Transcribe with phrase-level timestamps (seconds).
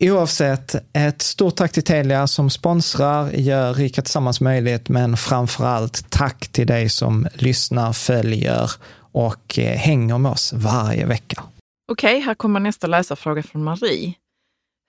[0.00, 6.10] Oavsett, ett stort tack till Telia som sponsrar, gör Rika Tillsammans möjligt, men framför allt
[6.10, 8.70] tack till dig som lyssnar, följer
[9.12, 11.42] och eh, hänger med oss varje vecka.
[11.92, 14.14] Okej, här kommer nästa läsarfråga från Marie.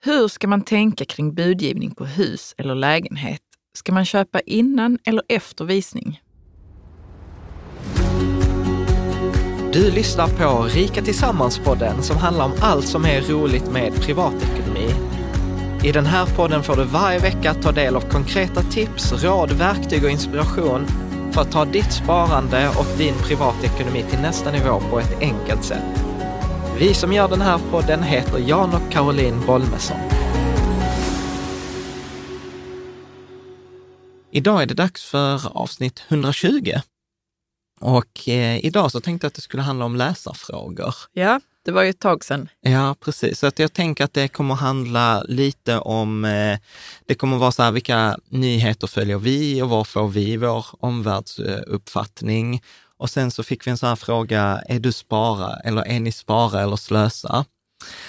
[0.04, 3.40] Hur ska man tänka kring budgivning på hus eller lägenhet?
[3.78, 6.20] Ska man köpa innan eller efter visning?
[9.72, 14.94] Du lyssnar på Rika Tillsammans-podden som handlar om allt som är roligt med privatekonomi.
[15.84, 20.04] I den här podden får du varje vecka ta del av konkreta tips, råd, verktyg
[20.04, 20.86] och inspiration
[21.32, 26.04] för att ta ditt sparande och din privatekonomi till nästa nivå på ett enkelt sätt.
[26.78, 29.96] Vi som gör den här podden heter Jan och Caroline Bolmesson.
[34.30, 36.72] Idag är det dags för avsnitt 120.
[37.80, 40.94] Och eh, idag så tänkte jag att det skulle handla om läsarfrågor.
[41.12, 42.48] Ja, det var ju ett tag sedan.
[42.60, 43.38] Ja, precis.
[43.38, 46.58] Så att jag tänker att det kommer handla lite om, eh,
[47.06, 52.62] det kommer vara så här, vilka nyheter följer vi och var får vi vår omvärldsuppfattning?
[52.98, 56.12] Och sen så fick vi en sån här fråga, är du spara eller är ni
[56.12, 57.44] spara eller slösa?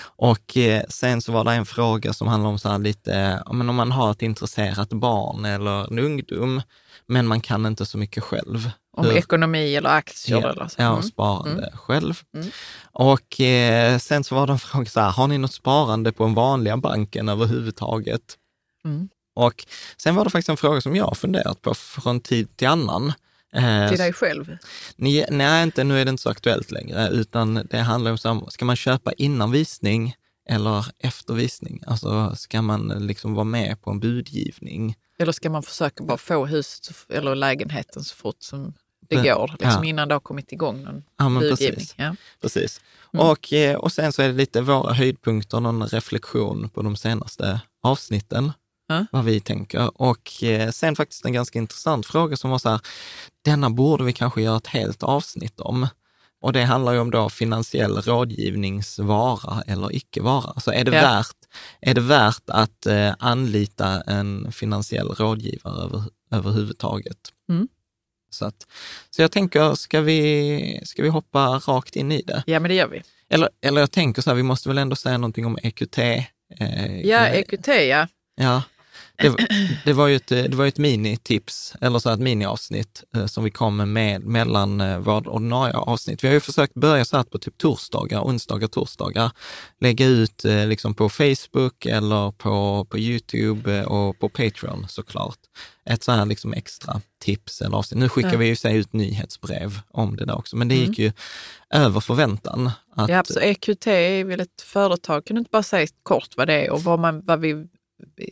[0.03, 3.69] Och eh, sen så var det en fråga som handlade om så här lite, men
[3.69, 6.61] om man har ett intresserat barn eller en ungdom,
[7.11, 8.69] men man kan inte så mycket själv.
[8.97, 10.75] Om Hur- ekonomi eller aktier Ja, eller så.
[10.81, 10.97] ja, Mm.
[10.97, 11.77] och sparande Mm.
[11.77, 12.21] själv.
[12.35, 12.47] Mm.
[12.91, 16.23] Och eh, sen så var det en fråga så här, har ni något sparande på
[16.23, 18.21] en vanliga banken överhuvudtaget?
[18.85, 19.09] Mm.
[19.35, 19.65] Och
[19.97, 23.13] sen var det faktiskt en fråga som jag har funderat på från tid till annan.
[23.55, 24.57] Eh, Till dig själv?
[24.95, 28.33] Nej, nej, inte, nu är det inte så aktuellt längre, utan det handlar om, så
[28.33, 30.15] här, ska man köpa innan visning
[30.49, 31.83] eller efter visning?
[31.87, 34.95] Alltså, ska man liksom vara med på en budgivning?
[35.19, 38.73] Eller ska man försöka bara få huset eller lägenheten så fort som
[39.09, 39.35] det Ja.
[39.35, 39.47] går?
[39.59, 39.89] Liksom Ja.
[39.89, 41.75] innan det har kommit igång någon Ja, budgivning.
[41.75, 41.95] precis.
[41.97, 42.15] Ja.
[42.41, 42.81] Precis.
[43.13, 43.25] Mm.
[43.27, 47.61] Och, eh, och sen så är det lite våra höjdpunkter, någon reflektion på de senaste
[47.83, 48.51] avsnitten,
[48.87, 49.05] Ja.
[49.11, 50.01] vad vi tänker.
[50.01, 52.79] Och eh, sen faktiskt en ganska intressant fråga som var så här,
[53.45, 55.87] denna borde vi kanske göra ett helt avsnitt om.
[56.41, 60.59] Och det handlar ju om då finansiell rådgivningsvara eller icke vara.
[60.59, 61.01] Så är det, Ja.
[61.01, 61.35] värt,
[61.81, 67.17] är det värt att eh, anlita en finansiell rådgivare över, överhuvudtaget?
[67.49, 67.67] Mm.
[68.29, 68.67] Så, att,
[69.09, 72.43] så jag tänker, ska vi, ska vi hoppa rakt in i det?
[72.47, 73.01] ja, men det gör vi.
[73.29, 75.97] Eller, eller jag tänker så här, vi måste väl ändå säga någonting om EQT.
[75.97, 78.07] Eh, Ja, EQT ja.
[78.35, 78.63] Ja,
[79.21, 79.47] det,
[79.85, 83.51] det var ju ett, det var ett minitips, eller så ett miniavsnitt eh, som vi
[83.51, 86.23] kommer med mellan eh, våra ordinarie avsnitt.
[86.23, 89.31] Vi har ju försökt börja så här på typ torsdagar, onsdagar, torsdagar,
[89.79, 95.37] lägga ut eh, liksom på Facebook eller på, på YouTube och på Patreon såklart.
[95.85, 97.99] Ett så här liksom extra tips eller avsnitt.
[97.99, 98.37] Nu skickar Ja.
[98.37, 101.11] vi ju sig ut nyhetsbrev om det där också, men det gick ju
[101.73, 102.71] över förväntan.
[102.95, 105.25] Att, ja så EQT är väl ett företag.
[105.25, 107.67] Kan du inte bara säga kort vad det är och vad, man, vad vi,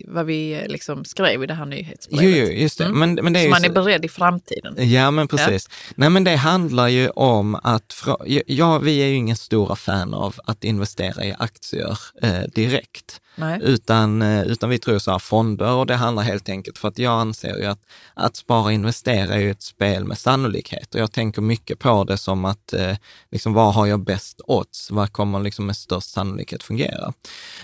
[0.07, 2.37] vad vi liksom skrev i det här nyhetsbrevet?
[2.37, 2.85] jo, jo, just det.
[2.85, 2.99] Mm.
[2.99, 4.91] Men, men det är så man är beredd i framtiden.
[4.91, 5.69] Ja, men precis.
[5.95, 10.13] Nej, men det handlar ju om att, ja, ja, vi är ju ingen stora fan
[10.13, 13.59] av att investera i aktier eh, direkt, Nej.
[13.63, 16.99] utan, eh, utan vi tror så här fonder och det handlar helt enkelt för att
[16.99, 17.79] jag anser ju att,
[18.13, 22.03] att spara och investera är ju ett spel med sannolikhet och jag tänker mycket på
[22.03, 22.95] det som att, eh,
[23.31, 24.91] liksom, vad har jag bäst odds?
[24.91, 27.13] Vad kommer liksom med störst sannolikhet fungera?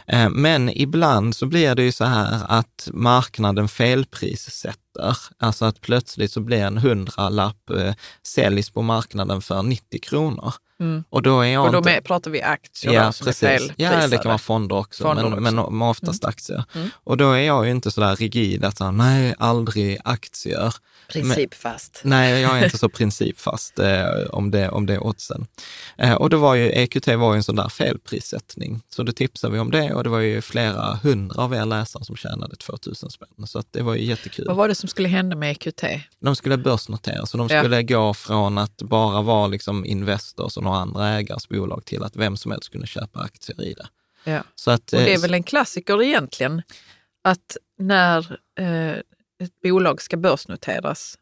[0.08, 4.85] Eh, men ibland så blir det ju så här att marknaden felprissätter,
[5.38, 7.94] alltså att plötsligt så blir en hundralapp eh,
[8.24, 10.53] säljs på marknaden för 90 kronor.
[10.80, 11.03] Mm.
[11.09, 11.89] Och då är jag Och då inte...
[11.89, 13.44] med, pratar vi aktier Ja, då, som precis.
[13.44, 14.18] är Ja, det felprisade.
[14.18, 15.42] kan vara fonder också, Fonder men, också.
[15.69, 16.63] men men oftast aktier.
[16.75, 16.89] Mm.
[17.03, 20.74] Och då är jag ju inte så där rigid att säga, nej, aldrig aktier.
[21.09, 22.01] Principfast.
[22.03, 25.47] Nej, jag är inte så principfast eh, om, det, om det oddsen.
[25.97, 28.81] Eh, och då var ju EQT var ju en sån där felprissättning.
[28.89, 32.06] Så då tipsade vi om det och det var ju flera hundra av er läsare
[32.06, 33.47] som tjänade 2000 spänn.
[33.47, 34.45] Så att det var ju jättekul.
[34.47, 35.84] Vad var det som skulle hända med EQT?
[36.20, 37.62] De skulle börsnoteras och de Ja.
[37.62, 42.16] skulle gå från att bara vara liksom Investors och några andra ägares bolag till att
[42.16, 43.88] vem som helst kunde köpa aktier i det.
[44.32, 44.44] Ja.
[44.56, 46.62] Så att, Och det är eh, väl en klassiker egentligen,
[47.24, 48.92] att när eh,
[49.40, 51.16] ett bolag ska börsnoteras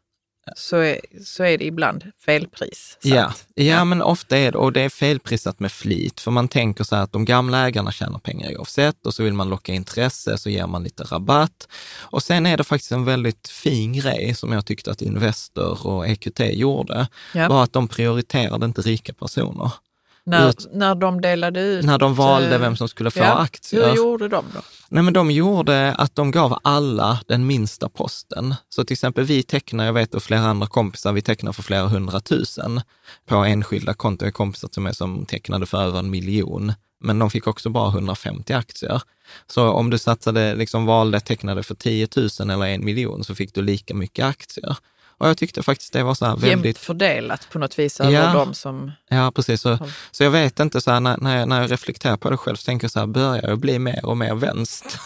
[0.56, 2.98] så är, så är det ibland felpris.
[3.02, 6.84] Ja, ja, men ofta är det, och det är felprisat med flit, för man tänker
[6.84, 10.38] så här att de gamla ägarna tjänar pengar oavsett och så vill man locka intresse,
[10.38, 11.68] så ger man lite rabatt.
[12.00, 16.08] Och sen är det faktiskt en väldigt fin grej som jag tyckte att Investor och
[16.08, 17.48] EQT gjorde, Ja.
[17.48, 19.70] var att de prioriterade inte rika personer.
[20.26, 21.84] När, Ut- när de delade ut...
[21.84, 23.88] När de valde eh, vem som skulle få ja, aktier.
[23.88, 24.60] Hur gjorde de då?
[24.88, 28.54] Nej, men de gjorde att de gav alla den minsta posten.
[28.68, 31.86] Så till exempel vi tecknar, jag vet och flera andra kompisar, vi tecknar för flera
[31.86, 32.80] hundratusen
[33.26, 34.32] på enskilda konton.
[34.32, 38.52] Kompisar till mig som tecknade för över en miljon, men de fick också bara 150
[38.52, 39.02] aktier.
[39.46, 43.54] Så om du satsade, liksom valde, tecknade för 10 000 eller en miljon så fick
[43.54, 44.76] du lika mycket aktier.
[45.18, 46.78] Och jag tyckte faktiskt det var så här Jämnt väldigt...
[46.78, 48.32] fördelat på något vis över Ja.
[48.32, 48.92] de som...
[49.08, 49.60] Ja, precis.
[49.60, 49.78] Så,
[50.10, 52.56] så jag vet inte, så här, när, när, jag, när jag reflekterar på det själv
[52.56, 55.00] så tänker jag så här, börjar jag bli mer och mer vänster?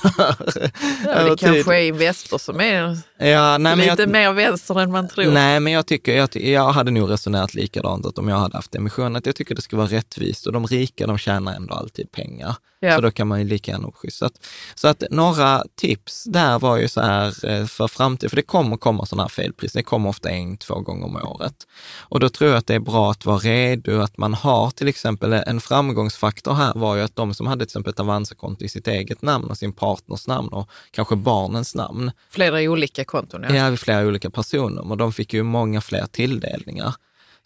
[1.04, 5.08] Ja, det kanske är Investor som är Ja, nej, lite jag, mer vänster än man
[5.08, 5.32] tror.
[5.32, 8.74] Nej, men jag tycker, jag, jag hade nog resonerat likadant att om jag hade haft
[8.74, 12.12] emission, att jag tycker det ska vara rättvist och de rika de tjänar ändå alltid
[12.12, 12.56] pengar.
[12.80, 12.94] Ja.
[12.94, 13.88] Så då kan man ju lika gärna.
[14.08, 18.36] Så att, så att några tips där var ju så här eh, för framtiden, för
[18.36, 21.54] det kommer komma sådana här felpris, det kommer ofta en, två gånger om året.
[21.98, 24.88] Och då tror jag att det är bra att vara redo, att man har till
[24.88, 28.68] exempel en framgångsfaktor här var ju att de som hade till exempel ett Avanza-konto i
[28.68, 33.44] sitt eget namn och sin partners namn och kanske barnens namn, Flera olika konton.
[33.48, 34.96] Ja, Ja, flera olika personnummer.
[34.96, 36.94] De fick ju många fler tilldelningar.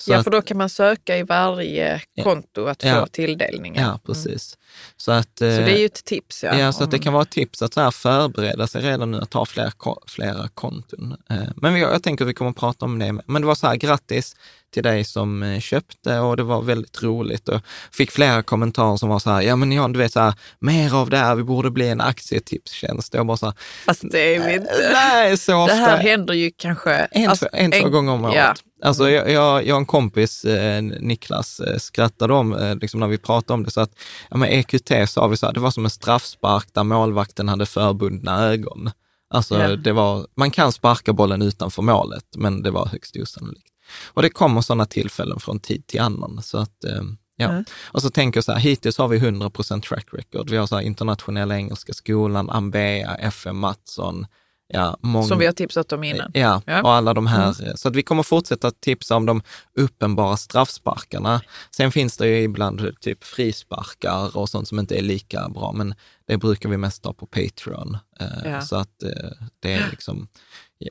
[0.03, 3.07] Så ja för då kan man söka i varje konto att få Ja.
[3.07, 3.83] tilldelningar.
[3.83, 4.59] ja, precis.
[4.97, 6.43] Så, att, Så det är eh, ju ett tips.
[6.45, 8.83] Ja, Ja, så att det om- kan vara ett tips att så här förbereda sig
[8.83, 11.17] redan nu att ta flera, ko- flera konton.
[11.31, 13.13] Eh, Men vi, jag tänker att vi kommer att prata om det.
[13.27, 14.37] Men det var så här, grattis
[14.73, 17.49] till dig som eh, köpte och det var väldigt roligt.
[17.49, 17.61] Och
[17.93, 20.95] fick flera kommentarer som var så här, ja men Jan, du vet så här, mer
[20.95, 23.15] av det här, vi borde bli en aktietipstjänst.
[23.15, 23.55] Jag bara så här,
[23.87, 24.91] Fast det är vi inte.
[24.93, 25.75] nej, så Det ofta.
[25.75, 26.93] här händer ju kanske...
[26.95, 28.35] En, alltså, två, en, två en- gånger om året.
[28.37, 28.55] Ja.
[28.85, 33.07] Alltså jag, jag, jag och en kompis, eh, Niklas, eh, skrattade om, eh, liksom när
[33.07, 33.91] vi pratade om det, så att
[34.31, 37.67] ja, men EQT sa vi så här, det var som en straffspark där målvakten hade
[37.67, 38.91] förbundna ögon.
[39.35, 39.77] Alltså Ja.
[39.77, 43.67] det var, man kan sparka bollen utanför målet, men det var högst osannolikt.
[44.07, 46.43] Och det kommer sådana tillfällen från tid till annan.
[46.43, 47.03] Så att, eh,
[47.37, 47.49] ja.
[47.49, 47.65] Mm.
[47.85, 49.51] Och så tänker jag så här, hittills har vi 100
[49.89, 50.51] track record.
[50.51, 54.27] Vi har så här internationella engelska skolan, Ambea, FM Mattsson,
[54.69, 56.31] ja, många, Som vi har tipsat om innan.
[56.35, 56.83] Ja, Ja.
[56.83, 57.77] och alla de här.
[57.77, 59.43] Så att vi kommer fortsätta tipsa om de
[59.79, 61.41] uppenbara straffsparkarna.
[61.77, 65.95] Sen finns det ju ibland typ frisparkar och sånt som inte är lika bra, men
[66.27, 67.97] det brukar vi mest ha på Patreon.
[68.21, 68.61] Eh, Ja.
[68.61, 69.31] Så att eh,
[69.61, 70.29] det är liksom,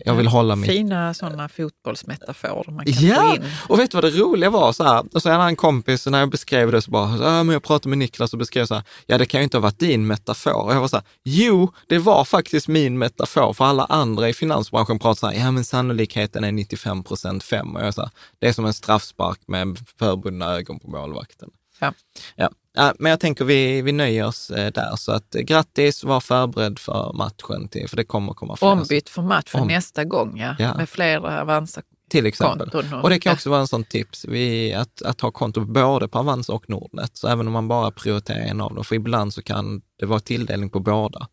[0.05, 3.43] jag vill hålla mig Fina sådana fotbollsmetaforer man kan få Ja, in.
[3.69, 4.73] och vet du vad det roliga var?
[4.73, 7.53] Så här, och så en kompis, när jag beskrev det så bara, så, ah, men
[7.53, 9.79] jag pratade med Niklas och beskrev så här, ja det kan ju inte ha varit
[9.79, 10.63] din metafor.
[10.65, 14.33] Och jag var så här, jo, det var faktiskt min metafor, för alla andra i
[14.33, 17.75] finansbranschen pratar så här, ja men sannolikheten är 95 procent 5.
[17.75, 21.49] Och jag sa, det är som en straffspark med förbundna ögon på målvakten.
[21.79, 21.93] Ja.
[22.35, 22.49] Ja.
[22.73, 24.95] Ja, men jag tänker vi, vi nöjer oss eh, där.
[24.95, 28.67] Så att eh, grattis, var förberedd för matchen, till, för det kommer komma fler.
[28.71, 30.55] Ombytt för matchen Om- nästa gång, ja.
[30.59, 30.77] Ja.
[30.77, 31.81] Med flera Avanza.
[32.09, 32.69] till exempel.
[32.69, 36.07] och- Och det kan också vara en sån tips, vi, att, att ha konto både
[36.07, 37.17] på Avanza och Nordnet.
[37.17, 40.19] Så även om man bara prioriterar en av dem, för ibland så kan det vara
[40.19, 41.27] tilldelning på båda.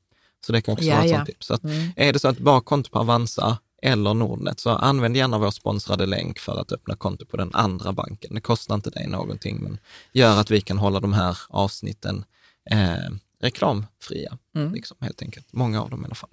[0.47, 1.17] Så det kan också Ja, vara ett ja.
[1.17, 1.47] sånt tips.
[1.47, 1.91] Så att Mm.
[1.97, 6.07] är det så att bara konto på Avanza eller Nordnet, så använd gärna vår sponsrade
[6.07, 8.35] länk för att öppna konto på den andra banken.
[8.35, 9.79] Det kostar inte dig någonting, men
[10.13, 12.25] gör att vi kan hålla de här avsnitten
[12.71, 14.73] eh, reklamfria, Mm.
[14.75, 15.47] liksom, helt enkelt.
[15.53, 16.31] Många av dem i alla fall.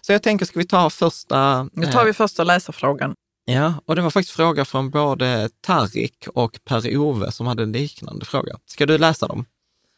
[0.00, 1.68] Så jag tänker, ska vi ta första...
[1.72, 3.14] Nu tar eh, vi första läsarfrågan.
[3.44, 8.24] Ja, och det var faktiskt fråga från både Tarik och Per-Ove som hade en liknande
[8.24, 8.58] fråga.
[8.66, 9.44] Ska du läsa dem?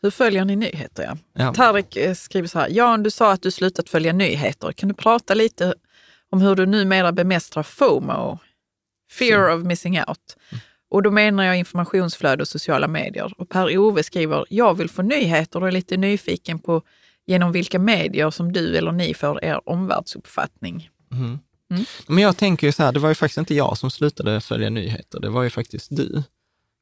[0.02, 1.04] Hur följer ni nyheter?
[1.04, 1.16] Ja.
[1.32, 1.54] Ja.
[1.54, 2.68] Tarik eh, skriver så här.
[2.70, 4.72] Jan, du sa att du slutat följa nyheter.
[4.72, 5.74] Kan du prata lite
[6.30, 8.38] om hur du numera bemästrar FOMO,
[9.10, 10.36] fear of missing out?
[10.90, 13.32] Och då menar jag informationsflöde och sociala medier.
[13.38, 16.82] Och Per-Ove skriver, jag vill få nyheter och är lite nyfiken på
[17.26, 20.90] genom vilka medier som du eller ni får er omvärldsuppfattning.
[21.12, 21.38] Mm.
[21.70, 21.84] Mm.
[22.06, 24.70] Men jag tänker ju så här, det var ju faktiskt inte jag som slutade följa
[24.70, 26.22] nyheter, det var ju faktiskt du.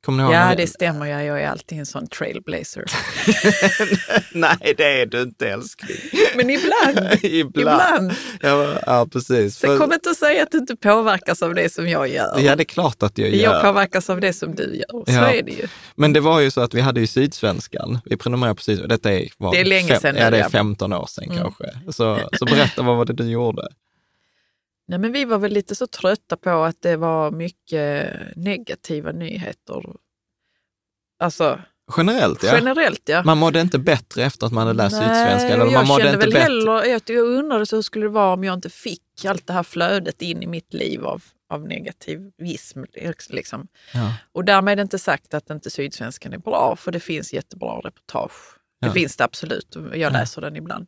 [0.04, 0.34] Kommer ni ihåg?
[0.34, 1.06] Ja, det stämmer.
[1.06, 2.84] Jag, jag är alltid en sån trailblazer.
[4.32, 5.96] Nej, det är du inte älskling.
[6.36, 7.56] Men ibland, Ibland.
[7.56, 8.12] ibland.
[8.40, 9.56] Ja, ja, precis.
[9.58, 12.38] Så kom inte att säga att du inte påverkas av det som jag gör.
[12.40, 13.62] Ja, det är klart att jag Jag gör.
[13.62, 15.04] påverkas av det som du gör.
[15.06, 15.32] Så Ja.
[15.32, 15.66] är det ju.
[15.94, 17.98] Men det var ju så att vi hade ju Sydsvenskan.
[18.04, 18.88] Vi prenumererade på Sydsvenskan.
[18.88, 20.50] Detta är, var Det är länge sedan nu, Ja, det är ja.
[20.50, 21.36] 15 år sedan Mm.
[21.42, 21.64] kanske.
[21.92, 23.62] Så, så berätta, vad var det du gjorde?
[24.88, 29.82] Nej, men vi var väl lite så trötta på att det var mycket negativa nyheter.
[31.18, 31.60] Alltså
[31.96, 32.54] Generellt, ja.
[32.54, 33.22] generellt ja.
[33.24, 35.50] Man mådde inte bättre efter att man hade läst Nej, Sydsvenskan?
[35.60, 36.42] Eller jag man mådde kände inte väl bättre?
[36.42, 39.52] heller, jag, jag undrade så hur skulle det vara om jag inte fick allt det
[39.52, 42.82] här flödet in i mitt liv av, av negativism.
[43.30, 43.68] Liksom.
[43.94, 44.12] Ja.
[44.32, 48.32] Och därmed inte sagt att inte Sydsvenskan är bra, för det finns jättebra reportage.
[48.80, 48.92] Det Ja.
[48.92, 50.10] finns det absolut, jag Ja.
[50.10, 50.86] läser den ibland.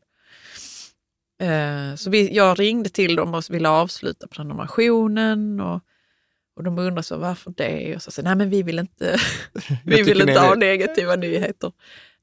[1.41, 5.81] Eh, så vi, jag ringde till dem och ville avsluta prenumerationen och,
[6.57, 7.97] och de undrade så varför det?
[7.97, 9.19] Och så sa jag, nej men vi vill inte,
[9.85, 11.73] vi vill inte ha negativa nyheter.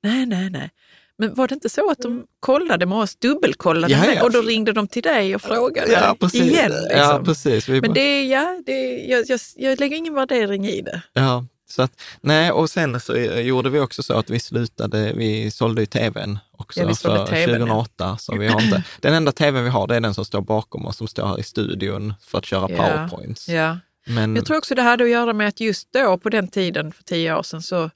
[0.04, 0.72] Nej, nej, nej.
[1.18, 4.24] Men var det inte så att de kollade med oss, dubbelkollade Ja, med, ja.
[4.24, 6.42] och då ringde de till dig och frågade Ja, precis.
[6.42, 6.72] igen?
[6.72, 7.00] Liksom.
[7.00, 7.70] Ja, precis.
[7.70, 11.02] Vi Men det, ja, det, jag, jag, jag lägger ingen värdering i det.
[11.14, 15.52] Ja, så att, nej, och sen så gjorde vi också så att vi slutade, vi
[15.52, 17.56] sålde ju tvn också Ja, för TVn, ja.
[17.58, 18.18] 2008.
[18.18, 20.86] Så vi har inte, den enda tvn vi har, det är den som står bakom
[20.86, 22.78] oss, som står här i studion för att köra Ja.
[22.78, 23.50] powerpoints.
[23.50, 23.78] Ja.
[24.08, 26.92] Men, Jag tror också det hade att göra med att just då, på den tiden,
[26.92, 27.90] för tio år sedan, så,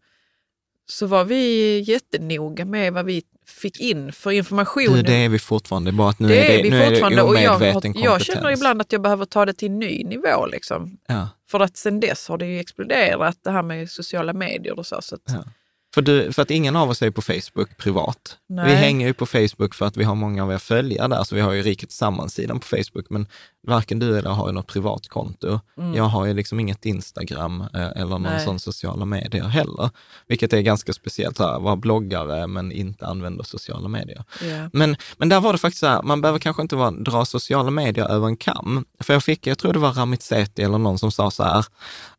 [0.90, 5.04] så var vi jättenoga med vad vi fick in för information.
[5.04, 7.16] det är vi fortfarande, bara att nu Det är är det, vi nu är fortfarande
[7.18, 8.06] det och jag, omedveten kompetens.
[8.06, 10.46] jag känner ibland att jag behöver ta det till en ny nivå.
[10.46, 10.98] Liksom.
[11.08, 11.30] Ja.
[11.48, 15.02] För att sen dess har det ju exploderat det här med sociala medier och så.
[15.02, 15.44] så att, Ja.
[15.94, 18.38] För, du, för att ingen av oss är på Facebook privat.
[18.50, 18.66] Nej.
[18.70, 21.36] Vi hänger ju på Facebook för att vi har många av er följare där, så
[21.36, 23.28] vi har ju Riket Tillsammans-sidan på Facebook, men
[23.68, 25.60] varken du eller jag har ju något privat konto.
[25.96, 28.34] Jag har ju liksom inget Instagram eh, eller någon Mm.
[28.38, 28.46] Nej.
[28.46, 29.90] sån sociala medier heller,
[30.28, 34.24] vilket är ganska speciellt, här, vara bloggare men inte använda sociala medier.
[34.42, 34.70] ja.
[34.74, 37.72] Men, men där var det faktiskt så här, man behöver kanske inte vara, dra sociala
[37.72, 38.86] medier över en kam.
[39.00, 41.66] För jag fick, jag tror det var Ramit Sethi eller någon som sa så här,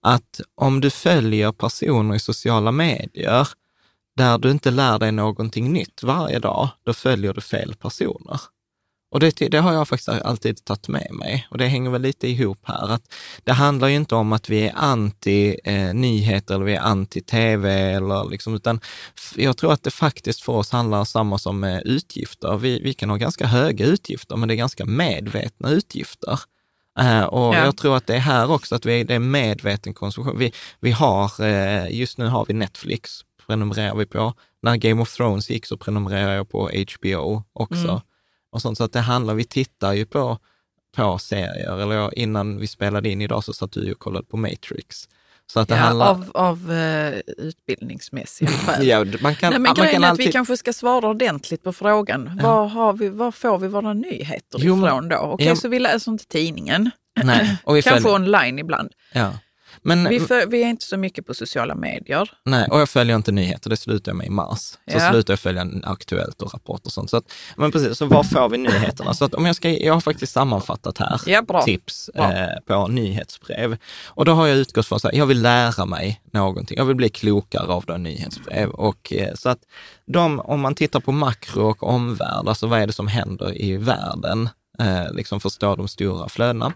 [0.01, 3.49] att om du följer personer i sociala medier
[4.21, 8.41] där du inte lär dig någonting nytt varje dag, då följer du fel personer.
[9.13, 12.29] Och det, det har jag faktiskt alltid tagit med mig och det hänger väl lite
[12.29, 12.93] ihop här.
[12.93, 13.03] Att
[13.45, 17.21] det handlar ju inte om att vi är anti eh, nyheter eller vi är anti
[17.21, 18.81] tv eller liksom, utan
[19.37, 22.57] jag tror att det faktiskt för oss handlar samma som med utgifter.
[22.57, 26.41] Vi, vi kan ha ganska höga utgifter, men det är ganska medvetna utgifter.
[26.99, 27.65] Eh, och Ja.
[27.65, 30.39] jag tror att det är här också, att vi, det är medveten konsumtion.
[30.39, 34.35] Vi, vi har, eh, just nu har vi Netflix, prenumererar vi på.
[34.63, 37.89] När Game of Thrones gick så prenumererar jag på HBO också.
[37.89, 38.01] Mm.
[38.53, 40.39] Och sånt, så att det handlar, vi tittar ju på,
[40.97, 44.37] på serier, eller jag, innan vi spelade in idag så satt du och kollade på
[44.37, 45.09] Matrix.
[45.53, 46.11] Så att det Ja, handlar...
[46.11, 48.87] av av eh, utbildningsmässiga skäl.
[48.87, 50.27] Ja, man kan, Nej, men man grejen kan är att alltid...
[50.27, 52.41] vi kanske ska svara ordentligt på frågan.
[52.43, 55.17] Var, har vi, var får vi våra nyheter Jo, ifrån då?
[55.17, 55.57] Okej, Ja.
[55.57, 56.91] så vi läser inte tidningen.
[57.25, 58.91] Nej, och vi Kanske följer, online ibland.
[59.13, 59.33] ja.
[59.83, 62.31] Men, Vi, för, vi är inte så mycket på sociala medier.
[62.45, 64.59] Nej, och jag följer inte nyheter, det slutar jag med i mars.
[64.61, 65.11] Så Ja.
[65.11, 67.11] slutar jag följa Aktuellt och Rapport och sånt.
[67.11, 69.15] Så att, men precis, så var får vi nyheterna?
[69.15, 71.63] Så att om jag ska, jag har faktiskt sammanfattat här Ja, bra.
[71.63, 72.33] tips Bra.
[72.33, 73.77] eh, på nyhetsbrev.
[74.07, 76.97] Och då har jag utgått från så här, jag vill lära mig någonting, jag vill
[76.97, 78.71] bli klokare av då nyhetsbrev.
[78.71, 79.59] Och, eh, så att
[80.07, 83.77] de, om man tittar på makro och omvärld, alltså vad är det som händer i
[83.77, 84.49] världen?
[84.79, 86.73] Eh, liksom förstå de stora flödena.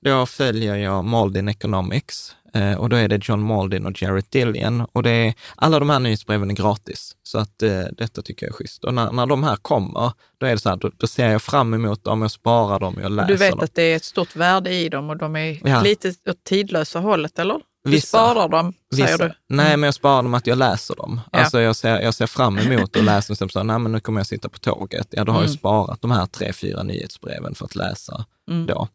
[0.00, 2.36] Då följer jag Malden Economics
[2.78, 4.86] och då är det John Maldin och Jarrett Dillian.
[4.92, 8.50] Och det är, alla de här nyhetsbreven är gratis, så att eh, detta tycker jag
[8.50, 8.84] är schysst.
[8.84, 11.42] Och när, när de här kommer, då är det så här, då, då ser jag
[11.42, 13.60] fram emot dem, jag sparar dem, jag läser Du vet dem.
[13.60, 15.80] att det är ett stort värde i dem och de är Ja.
[15.82, 17.60] lite åt tidlösa hållet, eller?
[17.84, 18.06] Du Vissa.
[18.06, 19.24] sparar dem, säger Vissa- du?
[19.24, 19.36] Mm.
[19.48, 21.20] Nej, men jag sparar dem att jag läser dem.
[21.32, 21.38] Ja.
[21.38, 23.48] Alltså jag ser, jag ser fram emot att läsa dem.
[23.48, 25.06] Så, nej, men nu kommer jag sitta på tåget.
[25.10, 25.58] Ja, då har jag Mm.
[25.58, 28.66] sparat de här tre, fyra nyhetsbreven för att läsa Mm.
[28.66, 28.88] då.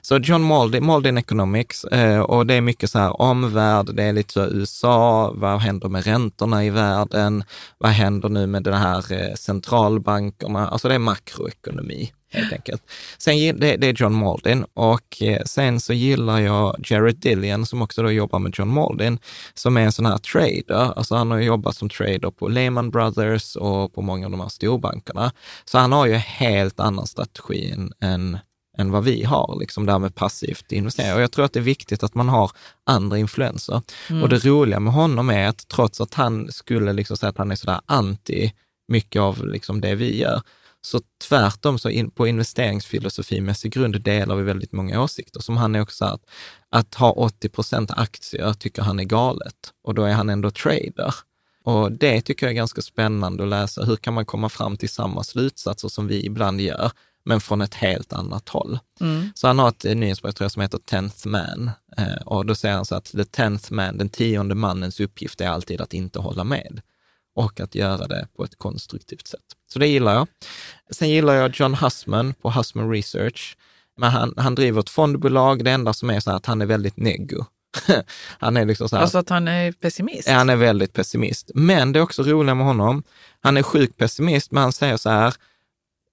[0.00, 4.12] Så John Maldin, Maldin Economics, eh, och det är mycket så här omvärld, det är
[4.12, 7.44] lite så USA, vad händer med räntorna i världen?
[7.78, 10.68] Vad händer nu med den här eh, centralbankerna?
[10.68, 12.82] Alltså det är makroekonomi helt enkelt.
[13.18, 17.82] Sen, det, det är John Maldin och eh, sen så gillar jag Jared Dillian som
[17.82, 19.18] också då jobbar med John Maldin,
[19.54, 20.92] som är en sån här trader.
[20.96, 24.48] Alltså han har jobbat som trader på Lehman Brothers och på många av de här
[24.48, 25.32] storbankerna.
[25.64, 28.38] Så han har ju helt annan strategi än,
[28.76, 31.14] än vad vi har, liksom där med passivt investera.
[31.14, 32.50] Och jag tror att det är viktigt att man har
[32.84, 33.82] andra influenser.
[34.22, 37.50] Och det roliga med honom är att trots att han skulle liksom säga att han
[37.50, 38.52] är sådär anti
[38.88, 40.42] mycket av liksom det vi gör,
[40.80, 45.40] så tvärtom så in, på investeringsfilosofimässig grund delar vi väldigt många åsikter.
[45.40, 46.20] Som han är också att,
[46.70, 51.14] att ha 80 procent aktier tycker han är galet och då är han ändå trader.
[51.64, 53.84] Och det tycker jag är ganska spännande att läsa.
[53.84, 56.90] Hur kan man komma fram till samma slutsatser som vi ibland gör,
[57.26, 58.78] men från ett helt annat håll?
[59.34, 61.70] Så han har ett eh, nyhetsbrev tror jag, som heter Tenth Man.
[61.96, 65.48] Eh, och då säger han så att the tenth man, den tionde mannens uppgift är
[65.48, 66.80] alltid att inte hålla med
[67.34, 69.40] och att göra det på ett konstruktivt sätt.
[69.72, 70.28] Så det gillar jag.
[70.90, 73.56] Sen gillar jag John Hussman på Hussman Research.
[73.96, 75.64] Men han, han driver ett fondbolag.
[75.64, 77.44] Det enda som är så här att han är väldigt neggo.
[78.38, 80.28] han är liksom så här, Alltså att han är pessimist?
[80.28, 81.50] Ja, han är väldigt pessimist.
[81.54, 83.02] Men det är också roliga med honom.
[83.40, 85.34] Han är sjuk pessimist, men han säger så här,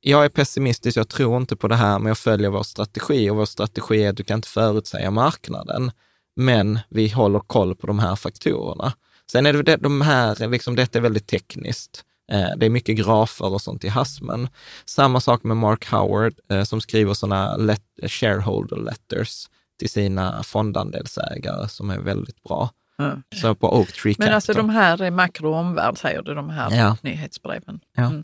[0.06, 3.36] jag är pessimistisk, jag tror inte på det här, men jag följer vår strategi och
[3.36, 5.92] vår strategi är att du kan inte förutsäga marknaden,
[6.36, 8.94] men vi håller koll på de här faktorerna.
[9.32, 12.04] Sen är det de här, liksom, detta är väldigt tekniskt.
[12.32, 14.48] Eh, Det är mycket grafer och sånt i Hasmen.
[14.86, 19.46] Samma sak med Mark Howard eh, som skriver sådana let, shareholder letters
[19.80, 22.70] till sina fondandelsägare som är väldigt bra.
[22.98, 23.18] Ja.
[23.42, 24.34] Så på Oak Tree Men Capital.
[24.36, 26.98] alltså de här är makro och omvärld, säger du, de här Ja.
[27.02, 27.80] nyhetsbreven.
[27.96, 28.04] Ja.
[28.06, 28.24] Mm.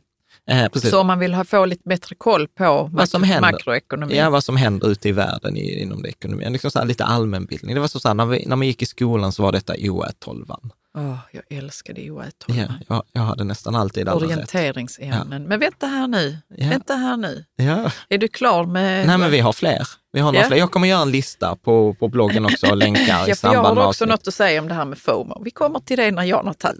[0.49, 0.89] Eh, precis.
[0.89, 3.51] Så om man vill ha, få lite bättre koll på Vad som händer.
[3.51, 4.17] makroekonomi.
[4.17, 6.53] Ja, vad som händer ute i världen i, inom det ekonomin.
[6.53, 7.75] Liksom så här, lite allmänbildning.
[7.75, 9.73] Det var så, så här, när, vi, när man gick i skolan så var detta
[9.73, 10.55] OÄ-12.
[10.97, 12.73] Åh, jag älskade Ja, OÄ-12.
[12.87, 14.25] jag, jag hade nästan alltid alla.
[14.25, 15.43] Orienteringsämnen.
[15.43, 16.37] Men vänta här nu.
[16.57, 16.69] Ja.
[16.69, 17.45] Vänta här nu.
[17.55, 17.91] Ja.
[18.09, 19.07] Är du klar med...
[19.07, 19.87] Nej, men vi har fler.
[20.13, 20.47] Vi har några Ja.
[20.47, 20.57] fler.
[20.57, 23.37] Jag kommer göra en lista på, på bloggen också och länkar i Ja, för jag
[23.37, 24.09] samband har med också avsnitt.
[24.09, 25.41] något att säga om det här med FOMO.
[25.43, 26.79] Vi kommer till det när Jan har tagit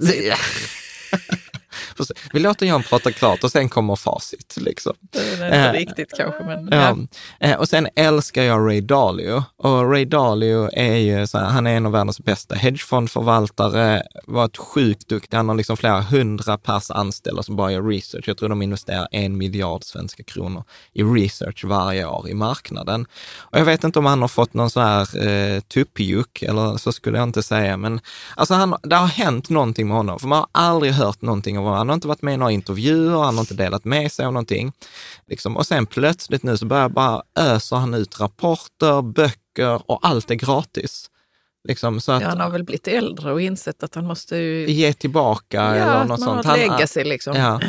[1.99, 2.05] Ja.
[2.33, 4.55] Vi låter Jan prata klart och sen kommer facit.
[4.57, 4.93] Liksom.
[5.11, 6.69] Det är inte Eh, riktigt kanske, men...
[6.71, 6.97] Ja.
[7.47, 9.43] Eh, Och sen älskar jag Ray Dalio.
[9.57, 14.57] Och Ray Dalio är ju så här, han är en av världens bästa hedgefondförvaltare, varit
[14.57, 15.37] sjukt duktig.
[15.37, 18.23] Han har liksom flera hundra pers anställda som bara gör research.
[18.27, 23.05] Jag tror de investerar en miljard svenska kronor i research varje år i marknaden.
[23.37, 26.91] Och jag vet inte om han har fått någon så här eh, tuppjuck, eller så
[26.91, 27.99] skulle jag inte säga, men
[28.35, 30.19] alltså han, det har hänt någonting med honom.
[30.19, 31.79] För man har aldrig hört någonting av honom.
[31.89, 34.33] Han har inte varit med i några intervjuer, han har inte delat med sig av
[34.33, 34.71] någonting.
[35.27, 35.57] Liksom.
[35.57, 40.35] Och sen plötsligt nu så börjar bara öser han ut rapporter, böcker och allt är
[40.35, 41.09] gratis.
[41.67, 44.69] Liksom, så att Ja, han har väl blivit äldre och insett att han måste ju...
[44.69, 46.45] ge tillbaka Ja, eller att något man sånt.
[46.45, 47.35] har ett legacy liksom.
[47.35, 47.59] Ja.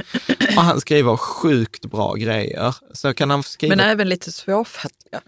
[0.56, 2.74] Och han skriver sjukt bra grejer.
[2.92, 5.20] Så kan han skriva Men även lite svårfattliga.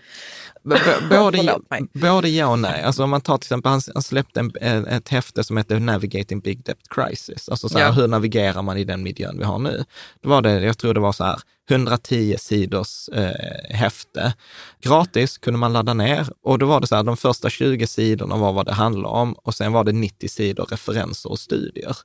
[0.64, 0.76] B-
[1.10, 1.58] både,
[1.92, 2.82] både ja och nej.
[2.82, 6.40] Alltså om man tar till exempel, han, han släppte en- ett häfte som heter Navigating
[6.40, 7.48] Big Debt Crisis.
[7.48, 7.92] Alltså så här, Ja.
[7.92, 9.84] hur navigerar man i den miljön vi har nu?
[10.22, 11.38] Då var det, jag tror det var så här,
[11.70, 13.30] 110 sidors eh,
[13.76, 14.34] häfte.
[14.82, 18.36] Gratis kunde man ladda ner och då var det så här, de första 20 sidorna
[18.36, 21.96] var vad det handlade om och sen var det 90 sidor referenser och studier.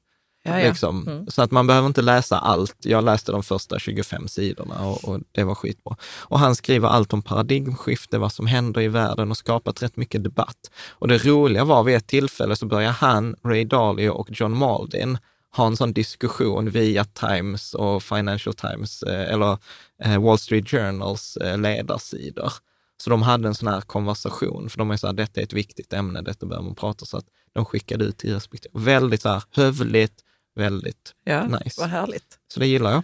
[0.43, 0.67] Ja, ja.
[0.67, 1.07] Liksom.
[1.07, 1.27] Mm.
[1.27, 2.75] Så att man behöver inte läsa allt.
[2.79, 5.95] Jag läste de första 25 sidorna och, och det var skitbra.
[6.03, 10.23] Och han skriver allt om paradigmskifte, vad som händer i världen och skapat rätt mycket
[10.23, 10.71] debatt.
[10.89, 15.17] Och det roliga var vid ett tillfälle så började han, Ray Dalio och John Maldin
[15.57, 19.57] ha en sån diskussion via Times och Financial Times eh, eller
[20.03, 22.53] eh, Wall Street Journals eh, ledarsidor.
[22.97, 25.53] Så de hade en sån här konversation, för de är så här, detta är ett
[25.53, 28.79] viktigt ämne, detta behöver man prata så att de skickade ut till respektive.
[28.79, 30.23] Väldigt så här hövligt,
[30.57, 31.81] väldigt Ja, nice.
[31.81, 32.23] vad härligt.
[32.53, 33.03] Så det gillar jag.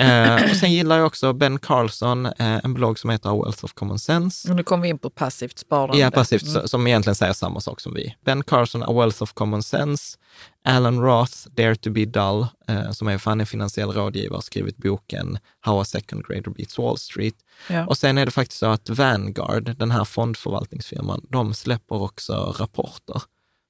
[0.00, 2.34] Eh, och sen gillar jag också Ben Carlson, eh,
[2.64, 4.50] en blogg som heter Wealth of Common Sense.
[4.50, 5.98] Och nu kommer vi in på passivt sparande.
[5.98, 6.68] Ja, passivt, Mm.
[6.68, 8.14] som egentligen säger samma sak som vi.
[8.24, 10.18] Ben Carson, A Wealth of Common Sense.
[10.64, 14.76] Alan Roth, Dare to be dull, eh, som är fan en finansiell rådgivare, har skrivit
[14.76, 17.34] boken How a second grader beats Wall Street.
[17.68, 17.86] Ja.
[17.86, 23.22] Och sen är det faktiskt så att Vanguard, den här fondförvaltningsfirman, de släpper också rapporter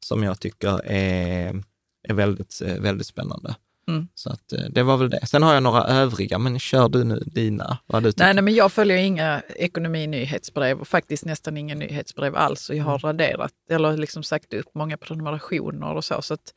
[0.07, 1.63] som jag tycker är,
[2.09, 3.55] är väldigt, eh, väldigt spännande.
[3.89, 4.09] Mm.
[4.15, 5.27] Så att eh, det var väl det.
[5.27, 8.25] Sen har jag några övriga, men kör du nu dina, vad du tycker.
[8.25, 12.69] Nej, nej, men jag följer inga ekonominyhetsbrev och faktiskt nästan inga nyhetsbrev alls.
[12.71, 12.91] Och jag Mm.
[12.91, 16.23] har raderat eller liksom sagt upp många prenumerationer och så.
[16.23, 16.55] Så, att,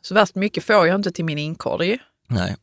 [0.00, 1.98] så värst mycket får jag inte till min inkorg.
[2.28, 2.56] Nej.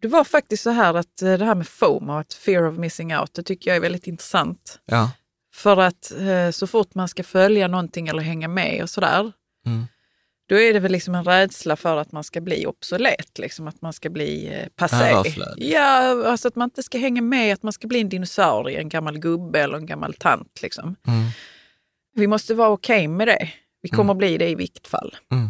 [0.00, 3.16] Det var faktiskt så här att eh, det här med FOMO, att fear of missing
[3.16, 4.78] out, det tycker jag är väldigt intressant.
[4.86, 5.10] Ja.
[5.54, 6.12] För att
[6.52, 9.32] så fort man ska följa någonting eller hänga med och sådär,
[9.66, 9.86] Mm.
[10.48, 13.82] Då är det väl liksom en rädsla för att man ska bli obsolet, liksom att
[13.82, 15.10] man ska bli eh, passé.
[15.56, 18.88] Ja, alltså att man inte ska hänga med, att man ska bli en dinosaurie, en
[18.88, 20.62] gammal gubbe eller en gammal tant.
[20.62, 20.96] Liksom.
[21.06, 21.24] Mm.
[22.14, 23.48] Vi måste vara okej med det.
[23.82, 25.16] Vi kommer bli det i vilket fall.
[25.32, 25.48] Mm.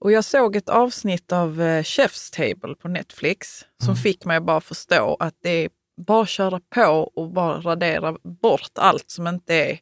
[0.00, 3.96] Och jag såg ett avsnitt av eh, Chef's Table på Netflix som Mm.
[4.02, 5.70] fick mig att bara förstå att det är
[6.06, 9.78] bara köra på och bara radera bort allt som inte är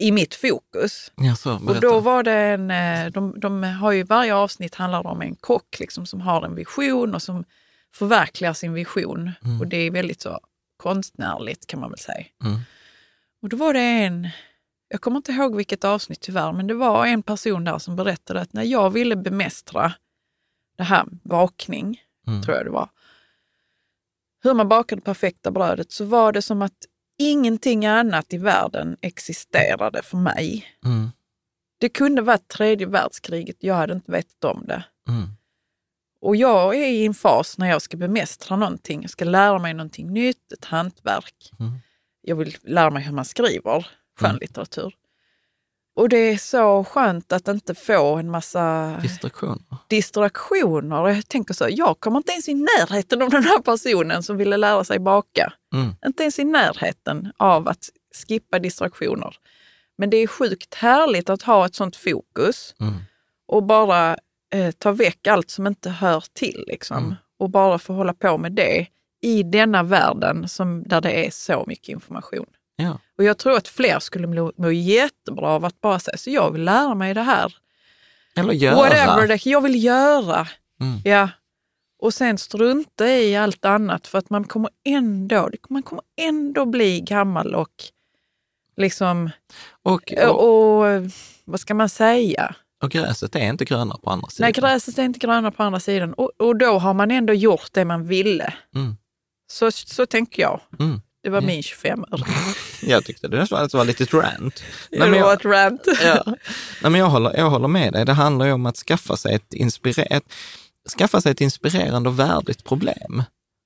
[0.00, 1.12] i mitt fokus.
[1.16, 5.06] Ja, så, Och då var det en, eh, de, de har ju varje avsnitt handlar
[5.06, 7.44] om en kock liksom, som har en vision och som
[7.94, 9.30] förverkligar sin vision.
[9.60, 10.40] Och det är väldigt så
[10.76, 12.24] konstnärligt kan man väl säga.
[12.44, 12.60] Mm.
[13.42, 14.28] Och då var det en,
[14.88, 18.40] jag kommer inte ihåg vilket avsnitt tyvärr, men det var en person där som berättade
[18.40, 19.92] att när jag ville bemästra
[20.76, 22.42] det här bakning, Mm.
[22.42, 22.88] tror jag det var,
[24.42, 26.72] hur man bakade det perfekta brödet så var det som att
[27.20, 30.66] ingenting annat i världen existerade för mig.
[30.84, 31.10] Mm.
[31.78, 34.84] Det kunde varit tredje världskriget, jag hade inte vetat om det.
[35.08, 35.28] Mm.
[36.20, 39.74] Och jag är i en fas när jag ska bemästra någonting, jag ska lära mig
[39.74, 41.50] någonting nytt, ett hantverk.
[41.60, 41.72] Mm.
[42.22, 43.86] Jag vill lära mig hur man skriver
[44.20, 44.94] skönlitteratur.
[45.96, 49.76] Och det är så skönt att inte få en massa Distraktioner.
[49.88, 51.08] distraktioner.
[51.08, 54.56] Jag tänker så, jag kommer inte ens i närheten av den här personen som ville
[54.56, 55.52] lära sig baka.
[55.74, 55.94] Mm.
[56.06, 57.84] Inte ens i närheten av att
[58.28, 59.36] skippa distraktioner.
[59.98, 62.94] Men det är sjukt härligt att ha ett sånt fokus Mm.
[63.48, 64.16] och bara
[64.54, 66.64] eh, ta väck allt som inte hör till.
[66.66, 66.96] Liksom.
[66.96, 67.14] Mm.
[67.38, 68.86] Och bara få hålla på med det
[69.22, 72.46] i denna världen som, där det är så mycket information.
[72.82, 72.98] Ja.
[73.18, 76.50] Och jag tror att fler skulle må, må jättebra av att bara säga, så jag
[76.50, 77.54] vill lära mig det här.
[78.36, 78.76] Eller göra.
[78.76, 80.48] Whatever det jag vill göra.
[80.80, 81.00] Mm.
[81.04, 81.28] Ja.
[82.02, 87.00] Och sen strunta i allt annat för att man kommer ändå, man kommer ändå bli
[87.00, 87.84] gammal och
[88.76, 89.30] liksom,
[89.82, 91.10] Och, och, och,
[91.44, 92.54] vad ska man säga?
[92.82, 94.44] och gräset är inte gröna på andra sidan.
[94.44, 96.12] Nej, gräset är inte gröna på andra sidan.
[96.12, 98.54] Och, och då har man ändå gjort det man ville.
[98.74, 98.96] Mm.
[99.50, 100.60] Så, så tänker jag.
[100.78, 101.00] Mm.
[101.22, 102.20] Det var min 25 år.
[102.82, 104.62] Jag tyckte det nästan var lite rant.
[104.90, 105.86] Nej, men jag, ett rant.
[106.04, 106.22] ja.
[106.82, 108.04] Nej, men jag, håller, jag håller med dig.
[108.04, 110.24] Det handlar ju om att skaffa sig ett, inspire, ett,
[110.98, 113.22] skaffa sig ett inspirerande och värdigt problem.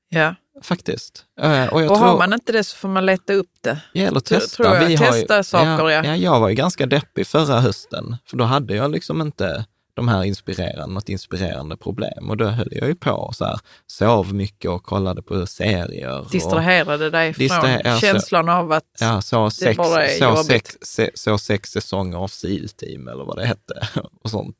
[0.09, 0.35] Ja.
[0.63, 1.25] Faktiskt.
[1.41, 3.81] Eh, Och, jag Och tror, har man inte det så får man leta upp det.
[3.93, 4.57] Ja, eller testa.
[4.57, 4.87] tror jag.
[4.87, 6.05] Vi har Testa saker, ja.
[6.05, 6.17] ja.
[6.17, 10.25] Jag var ju ganska deppig förra hösten, för då hade jag liksom inte de här
[10.25, 12.31] inspirerande, något inspirerande problem.
[12.31, 16.27] Och då höll jag ju på så här, sov mycket och kollade på serier.
[16.33, 20.47] Distraherade dig från Distraher- känslan av att ja, så sex, bara är så, jobbigt.
[20.47, 23.89] sex, se, så sex säsonger av SEAL-team eller vad det hette.
[24.23, 24.57] Och sånt.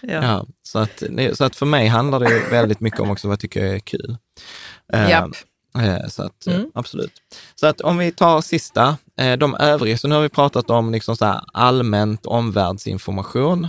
[0.00, 0.08] Ja.
[0.22, 3.40] Ja, så, att, så att för mig handlar det väldigt mycket om också vad jag
[3.40, 4.16] tycker är kul.
[4.92, 5.30] Eh, Japp.
[5.78, 6.70] Eh, Så att, eh, Mm.
[6.74, 7.12] absolut.
[7.54, 10.92] Så att om vi tar sista, eh, de övriga, så nu har vi pratat om
[10.92, 13.68] liksom så allmänt omvärldsinformation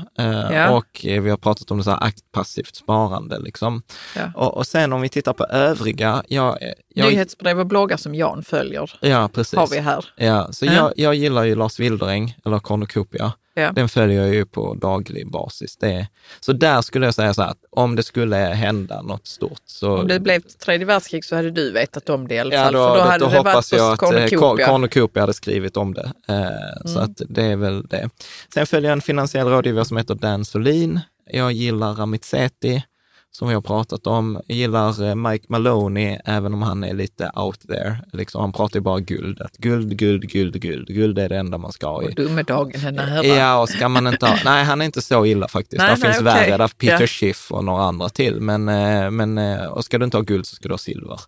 [0.51, 0.69] Ja.
[0.69, 3.39] och vi har pratat om det så här akt, passivt sparande.
[3.39, 3.81] Liksom.
[4.15, 4.31] Ja.
[4.35, 6.57] Och, och sen om vi tittar på övriga, jag,
[6.95, 9.59] jag, Nyhetsbrev och bloggar som Jan följer ja precis.
[9.59, 10.05] har vi här.
[10.15, 10.73] Ja, så Ja.
[10.73, 13.33] jag, jag gillar ju Lars Wildereng, eller Cornucopia.
[13.55, 13.71] Ja.
[13.71, 15.77] Den följer jag ju på daglig basis.
[15.77, 16.07] Det är,
[16.39, 19.97] så där skulle jag säga så här, att om det skulle hända något stort så...
[19.97, 22.73] Om det blev tredje världskrig så hade du vetat om det i alla Ja, fall.
[22.73, 24.67] då, för då då, hade då det hoppas varit jag att eh, Cornucopia.
[24.67, 26.11] Cornucopia hade skrivit om det.
[26.27, 27.03] Eh, Så Mm.
[27.11, 28.09] att det är väl det.
[28.53, 30.99] Sen följer jag en finansiell rådgivare som heter Dan Solin.
[31.31, 32.83] Jag gillar Ramit Sethi,
[33.37, 34.41] som vi har pratat om.
[34.47, 37.97] Jag gillar eh, Mike Maloney, även om han är lite out there.
[38.13, 39.41] Liksom, han pratar ju bara guld.
[39.41, 40.87] Att guld, guld, guld, guld.
[40.87, 42.07] Guld är det enda man ska ha i.
[42.07, 43.25] Och domedagen är nära.
[43.25, 44.37] Ja, och ska man inte ha...
[44.45, 45.77] Nej, han är inte så illa faktiskt.
[45.81, 46.49] Nej, där nej, finns okej.
[46.49, 46.57] värre.
[46.57, 47.07] Där Peter Ja.
[47.07, 48.41] Schiff och några andra till.
[48.41, 51.19] Men, eh, men eh, och ska du inte ha guld så ska du ha silver.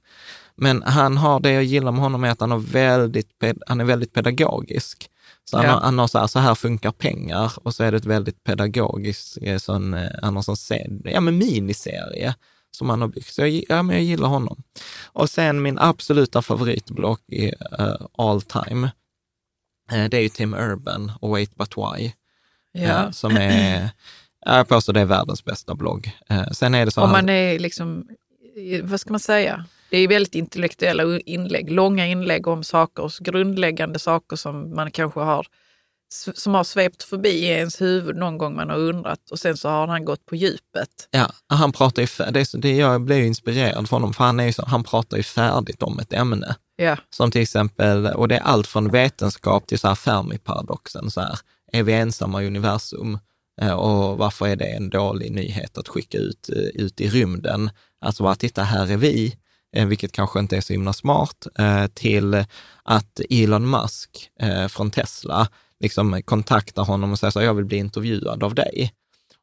[0.57, 3.29] Men han har, det jag gillar med honom är att han, har väldigt,
[3.67, 5.09] han är väldigt pedagogisk.
[5.49, 5.71] Så han, Ja.
[5.71, 8.43] har, han har så här, så här funkar pengar och så är det ett väldigt
[8.43, 12.35] pedagogiskt, eh, sån, eh, han har sån sed, ja men miniserie
[12.71, 13.33] som han har byggt.
[13.33, 14.63] Så jag, ja, men jag gillar honom.
[15.05, 17.45] Och sen min absoluta favoritblogg i
[17.79, 18.91] eh, all time,
[19.91, 22.11] eh, det är ju Tim Urban och Wait But Why.
[22.71, 23.03] Ja.
[23.05, 23.89] eh, som är,
[24.45, 26.11] jag påstår det är världens bästa blogg.
[26.29, 28.07] Eh, sen är det så Om här- man är liksom,
[28.83, 29.65] vad ska man säga?
[29.95, 35.47] Det är väldigt intellektuella inlägg, långa inlägg om saker, grundläggande saker som man kanske har
[36.33, 39.69] som har svept förbi i ens huvud någon gång man har undrat och sen så
[39.69, 40.89] har han gått på djupet.
[41.11, 44.51] Ja, han pratar ju, det är, det, jag blev inspirerad från honom, för han, är
[44.51, 46.55] så, han pratar ju färdigt om ett ämne.
[46.75, 51.11] Ja, Som till exempel, och det är allt från vetenskap till så här Fermi-paradoxen.
[51.11, 51.39] Så här,
[51.71, 53.19] är vi ensamma i universum?
[53.61, 57.69] Eh, Och varför är det en dålig nyhet att skicka ut, eh, ut i rymden?
[58.01, 59.35] Alltså bara, titta, här är vi,
[59.83, 62.45] vilket kanske inte är så himla smart, eh, till
[62.83, 65.47] att Elon Musk eh, från Tesla
[65.79, 68.93] liksom kontaktar honom och säger så här, jag vill bli intervjuad av dig.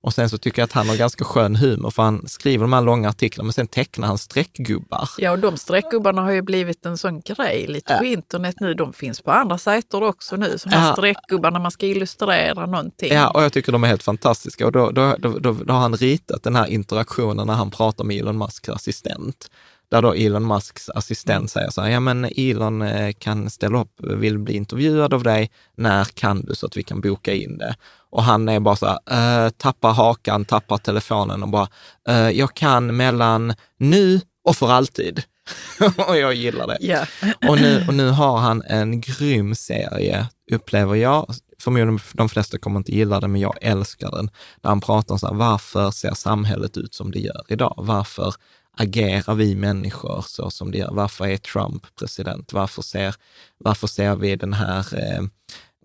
[0.04, 2.72] Och sen så tycker jag att han har ganska skön humor, för han skriver de
[2.72, 5.08] här långa artiklarna, men sen tecknar han streckgubbar.
[5.18, 8.74] ja och de streckgubbarna har ju blivit en sån grej lite på internet nu.
[8.74, 10.92] De finns på andra sajter också nu, som här Ja.
[10.92, 13.12] streckgubbarna när man ska illustrera någonting.
[13.12, 14.66] Ja, och jag tycker de är helt fantastiska.
[14.66, 18.04] Och då, då, då, då, då har han ritat den här interaktionen när han pratar
[18.04, 19.50] med Elon Musks assistent.
[19.92, 24.00] Där då Elon Musks assistent säger så här, ja men Elon eh, kan ställa upp,
[24.00, 27.76] vill bli intervjuad av dig, när kan du så att vi kan boka in det?
[28.10, 31.68] Och han är bara så här, eh, tappar hakan, tappar telefonen och bara,
[32.08, 35.22] eh, jag kan mellan nu och för alltid.
[36.08, 36.78] och jag gillar det.
[36.80, 37.06] Ja.
[37.48, 41.34] Och nu, och nu har han en grym serie, upplever jag.
[41.58, 44.30] Förmodligen de flesta kommer inte gilla den, men jag älskar den.
[44.60, 47.74] Där han pratar om så här, varför ser samhället ut som det gör idag?
[47.76, 48.34] Varför
[48.78, 50.90] agerar vi människor så som det gör?
[50.92, 52.52] Varför är Trump president?
[52.52, 53.14] Varför ser,
[53.58, 55.22] varför ser vi den här eh,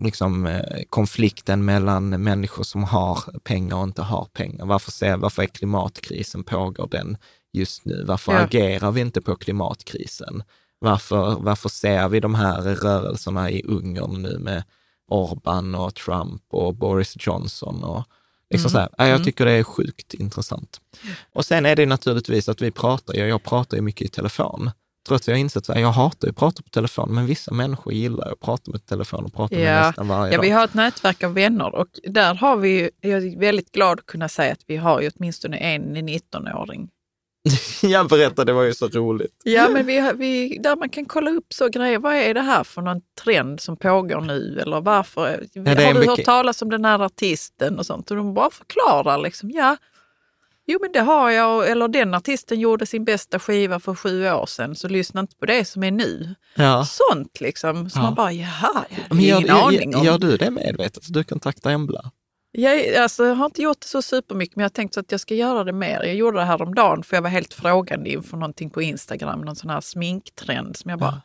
[0.00, 4.66] liksom, eh, konflikten mellan människor som har pengar och inte har pengar?
[4.66, 7.16] Varför, ser, varför är klimatkrisen, pågår den
[7.52, 8.04] just nu?
[8.04, 8.38] Varför Ja.
[8.38, 10.42] agerar vi inte på klimatkrisen?
[10.78, 14.62] Varför, varför ser vi de här rörelserna i Ungern nu med
[15.10, 17.84] Orban och Trump och Boris Johnson?
[17.84, 18.04] Och
[18.50, 18.88] liksom så här.
[18.98, 20.80] Ja, Jag tycker det är sjukt intressant.
[21.32, 24.70] Och sen är det naturligtvis att vi pratar, jag, jag pratar ju mycket i telefon.
[25.08, 27.92] Trots att jag har insett att jag hatar att prata på telefon, men vissa människor
[27.92, 29.86] gillar att prata med telefon och prata med Ja.
[29.86, 30.42] nästan varje ja, dag.
[30.42, 34.06] vi har ett nätverk av vänner och där har vi, jag är väldigt glad att
[34.06, 36.88] kunna säga att vi har ju åtminstone en 19-åring.
[37.82, 39.40] jag berättade, det var ju så roligt.
[39.44, 41.98] Ja, men vi, vi, där man kan kolla upp så grejer.
[41.98, 44.58] Vad är det här för någon trend som pågår nu?
[44.62, 45.28] Eller varför?
[45.54, 48.10] är har du mycket- hört talas om den här artisten och sånt?
[48.10, 49.76] Och de bara förklarar liksom, ja,
[50.66, 51.68] jo men det har jag.
[51.70, 55.46] Eller den artisten gjorde sin bästa skiva för sju år sedan, så lyssna inte på
[55.46, 56.34] det som är nu.
[56.54, 56.86] Ja.
[56.86, 57.90] Sånt liksom.
[57.90, 58.02] Så Ja.
[58.02, 60.04] man bara, jaha, jag har Men gör, ingen aning gör, om.
[60.04, 61.04] gör du det medvetet?
[61.04, 62.10] Så du kontaktar Embla?
[62.52, 65.20] Jag, alltså, jag har inte gjort det så supermycket, men jag har tänkt att jag
[65.20, 66.02] ska göra det mer.
[66.02, 69.40] Jag gjorde det här om dagen för jag var helt frågande inför någonting på Instagram,
[69.40, 71.22] någon sån här sminktrend som jag bara,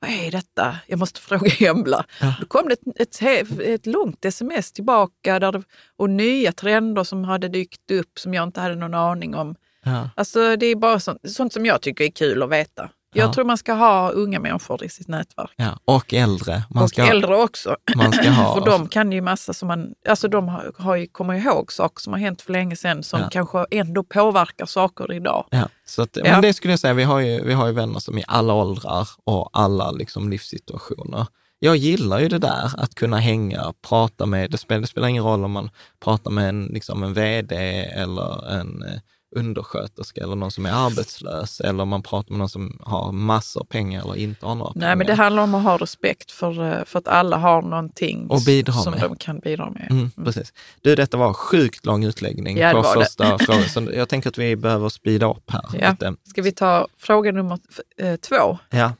[0.00, 0.76] vad är detta?
[0.86, 2.04] Jag måste fråga Embla.
[2.40, 5.64] Då kom det ett, ett, ett långt sms tillbaka där
[5.96, 9.54] och nya trender som hade dykt upp som jag inte hade någon aning om.
[9.84, 10.10] Ja.
[10.16, 12.90] Alltså det är bara sånt, sånt som jag tycker är kul att veta.
[13.14, 13.32] Jag Ja.
[13.32, 15.50] tror man ska ha unga människor i sitt nätverk.
[15.56, 15.78] ja.
[15.84, 16.62] Och äldre.
[16.70, 17.76] Man och ska, äldre också.
[17.96, 18.54] Man ska ha.
[18.64, 22.00] för de kan ju massa som man, alltså de har, har ju, kommer ihåg saker
[22.00, 23.28] som har hänt för länge sedan som Ja.
[23.32, 25.46] kanske ändå påverkar saker idag.
[25.50, 26.18] Ja, så att.
[26.22, 28.54] Men det skulle jag säga, vi har, ju, vi har ju vänner som i alla
[28.54, 31.26] åldrar och alla liksom livssituationer.
[31.58, 35.24] Jag gillar ju det där, att kunna hänga, prata med, det spelar, det spelar ingen
[35.24, 35.70] roll om man
[36.04, 39.00] pratar med en, liksom en vd eller en eh,
[39.32, 43.64] undersköterska eller någon som är arbetslös eller om man pratar med någon som har massor
[43.64, 44.86] pengar eller inte har några pengar.
[44.86, 48.26] Nej, men det handlar om att ha respekt för, eh, för att alla har någonting
[48.30, 49.00] Och bidra som med.
[49.02, 49.86] de kan bidra med.
[49.90, 50.52] Mm, precis.
[50.80, 52.88] Du, detta var sjukt lång utläggning Ja, på det.
[53.04, 55.62] första frågan, så jag tänker att vi behöver speeda upp här.
[55.80, 55.90] Ja.
[55.90, 56.14] lite.
[56.24, 57.58] Ska vi ta fråga nummer
[57.98, 58.58] eh, två?
[58.70, 58.92] Ja.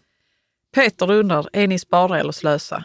[0.75, 2.85] Peter undrar, är ni spara eller slösa?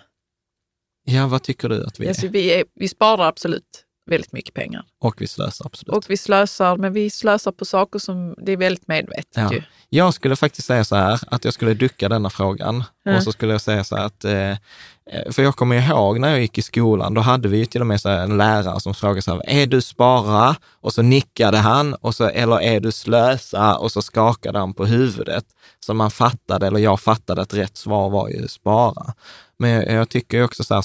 [1.09, 2.09] ja, vad tycker du att vi är?
[2.09, 4.83] Alltså, vi, är vi sparar absolut väldigt mycket pengar.
[5.01, 5.95] Och vi slösar absolut.
[5.97, 9.53] Och vi slösar, men vi slösar på saker som det är väldigt medvetet Ja.
[9.53, 9.61] ju.
[9.89, 12.83] Jag skulle faktiskt säga så här, att jag skulle ducka denna frågan.
[13.03, 13.17] Ja.
[13.17, 16.29] Och så skulle jag säga så här att, eh, eh, för jag kommer ihåg när
[16.29, 18.93] jag gick i skolan, då hade vi ju till och med så en lärare som
[18.93, 20.55] frågade så här, är du spara?
[20.81, 23.77] Och så nickade han, och så, eller är du slösa?
[23.77, 25.45] Och så skakade han på huvudet.
[25.79, 29.13] Så man fattade, eller jag fattade att rätt svar var ju spara.
[29.59, 30.83] Men jag, jag tycker också så här,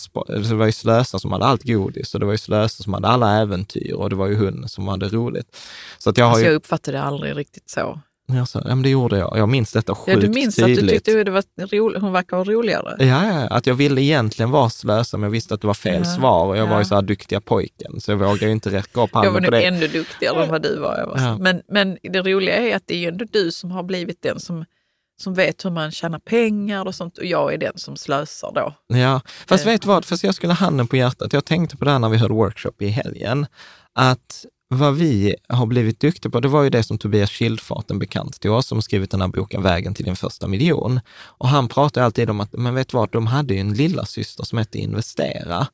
[0.48, 3.08] det var ju slösa som hade allt godis och det var ju slösa som hade
[3.08, 5.56] alla äventyr och det var ju hon som hade roligt.
[5.98, 6.48] Så att jag har Alltså, ju...
[6.50, 8.00] jag uppfattade det aldrig riktigt så.
[8.26, 9.38] Jag sa, ja, men det gjorde jag.
[9.38, 10.80] Jag minns detta Ja, sjukt du minns att tydligt.
[10.84, 12.96] du tyckte det var ro, hon verkar vara roligare.
[13.06, 16.02] Ja, ja, att jag ville egentligen vara slösam, men jag visste att det var fel
[16.04, 16.84] Ja, svar och jag var ju ja.
[16.84, 19.50] så här duktiga pojken, så jag vågade ju inte räcka upp Jag var handen på
[19.50, 19.66] nog det.
[19.66, 20.98] ännu duktigare än vad du var.
[20.98, 21.18] Jag var.
[21.18, 21.38] Ja.
[21.38, 24.40] Men, men det roliga är att det är ju ändå du som har blivit den
[24.40, 24.64] som,
[25.20, 28.74] som vet hur man tjänar pengar och sånt och jag är den som slösar då.
[28.98, 29.72] Ja, fast Eh.
[29.72, 31.32] vet du vad, fast jag skulle ha handen på hjärtat.
[31.32, 33.46] Jag tänkte på det här när vi höll workshop i helgen,
[33.94, 37.98] att vad vi har blivit duktiga på, det var ju det som Tobias Schildfart, en
[37.98, 41.00] bekant till oss, som skrivit den här boken Vägen till din första miljon.
[41.20, 44.04] Och han pratar alltid om att, men vet du vad, de hade ju en lilla
[44.04, 45.66] syster som hette Investera.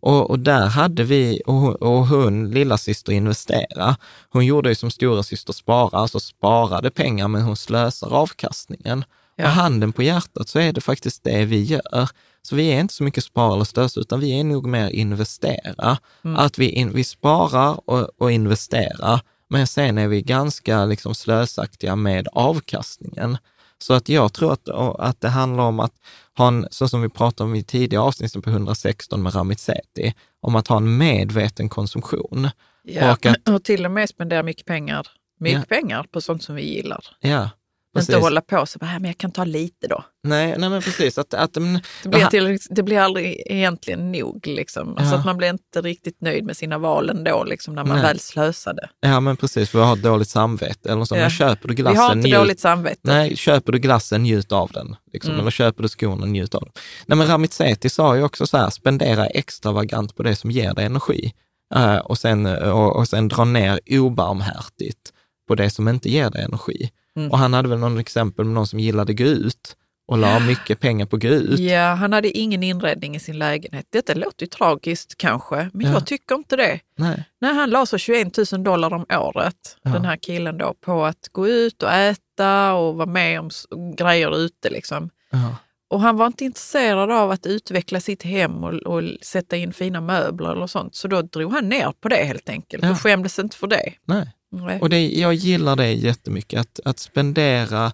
[0.00, 3.96] Och, och där hade vi, och, och hon, lilla syster Investera,
[4.30, 9.04] hon gjorde ju som stora syster Spara, alltså sparade pengar, men hon slösar avkastningen.
[9.36, 9.44] Ja.
[9.44, 12.08] Och handen på hjärtat så är det faktiskt det vi gör.
[12.42, 15.98] Så vi är inte så mycket spara eller slösa, utan vi är nog mer investera.
[16.22, 21.96] Att vi, in, vi sparar och, och investerar, men sen är vi ganska liksom slösaktiga
[21.96, 23.38] med avkastningen.
[23.82, 25.92] Så att jag tror att, att det handlar om att
[26.38, 30.14] ha en, så som vi pratade om i tidigare avsnittet på 116 med Ramit Sethi,
[30.40, 32.48] om att ha en medveten konsumtion.
[32.82, 33.12] Ja.
[33.12, 35.06] Och att- Och till och med spendera mycket pengar,
[35.40, 35.76] mycket Ja.
[35.76, 37.04] pengar på sånt som vi gillar.
[37.20, 37.50] Ja,
[37.98, 38.14] precis.
[38.14, 40.04] Inte hålla på så, "Äh, men jag kan ta lite då.
[40.22, 41.18] Nej, nej men precis.
[41.18, 44.46] Att, att, men, Det blir, till, det blir aldrig egentligen nog.
[44.46, 44.96] Liksom.
[44.96, 45.18] Alltså Ja.
[45.18, 48.06] att man blir inte riktigt nöjd med sina val ändå, liksom, när man Nej.
[48.06, 48.88] väl slösade.
[49.00, 50.92] Ja, men precis, för jag har ett dåligt samvete.
[50.92, 51.20] Eller så, Ja.
[51.20, 53.00] men köper du Vi glassen, har inte njut- dåligt samvete.
[53.02, 54.96] Nej, köper du glassen, njut av den.
[55.12, 55.30] Liksom.
[55.30, 55.40] Mm.
[55.40, 56.70] Eller köper du skorna, njut av dem.
[57.06, 60.74] Nej, men Ramit Sethi sa ju också så här, spendera extravagant på det som ger
[60.74, 61.32] dig energi.
[61.74, 65.12] Eh, och, sen, och, och sen dra ner obarmhärtigt
[65.48, 66.90] på det som inte ger dig energi.
[67.18, 67.30] Mm.
[67.30, 69.76] Och han hade väl någon exempel med någon som gillade gå ut
[70.08, 71.58] och la mycket pengar på gå ut.
[71.58, 73.86] Ja, han hade ingen inredning i sin lägenhet.
[73.90, 75.92] Detta låter ju tragiskt kanske, men Ja.
[75.92, 76.80] jag tycker inte det.
[76.96, 77.24] Nej.
[77.40, 79.90] Nej, han la så 21 000 dollar om året, Ja.
[79.90, 83.50] den här killen då, på att gå ut och äta och vara med om
[83.96, 84.70] grejer ute.
[84.70, 85.10] Liksom.
[85.30, 85.56] Ja.
[85.90, 90.00] Och han var inte intresserad av att utveckla sitt hem och, och sätta in fina
[90.00, 90.94] möbler eller sånt.
[90.94, 92.90] Så då drog han ner på det helt enkelt Ja.
[92.90, 93.92] och skämdes inte för det.
[94.04, 94.32] Nej.
[94.50, 94.80] Nej.
[94.80, 97.92] Och det, jag gillar det jättemycket, att, att spendera,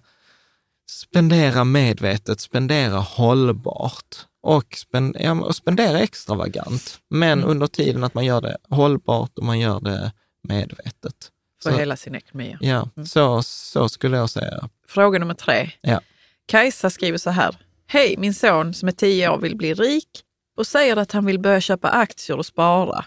[0.89, 6.99] spendera medvetet, spendera hållbart och, spend, ja, och spendera extravagant.
[7.09, 7.49] Men Mm.
[7.49, 10.11] under tiden att man gör det hållbart och man gör det
[10.43, 11.31] medvetet.
[11.63, 12.57] för Så, hela sin ekonomi.
[12.59, 13.05] ja, Mm.
[13.07, 14.69] så, så skulle jag säga.
[14.87, 15.71] Fråga nummer tre.
[15.81, 16.01] Ja.
[16.45, 17.55] Kajsa skriver så här.
[17.87, 20.09] Hej, min son som är tio år vill bli rik
[20.57, 23.05] och säger att han vill börja köpa aktier och spara.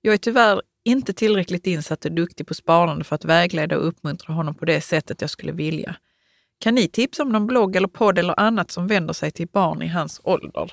[0.00, 4.34] Jag är tyvärr inte tillräckligt insatt och duktig på sparande för att vägleda och uppmuntra
[4.34, 5.96] honom på det sättet jag skulle vilja.
[6.58, 9.82] Kan ni tipsa om någon blogg eller podd eller annat som vänder sig till barn
[9.82, 10.72] i hans ålder?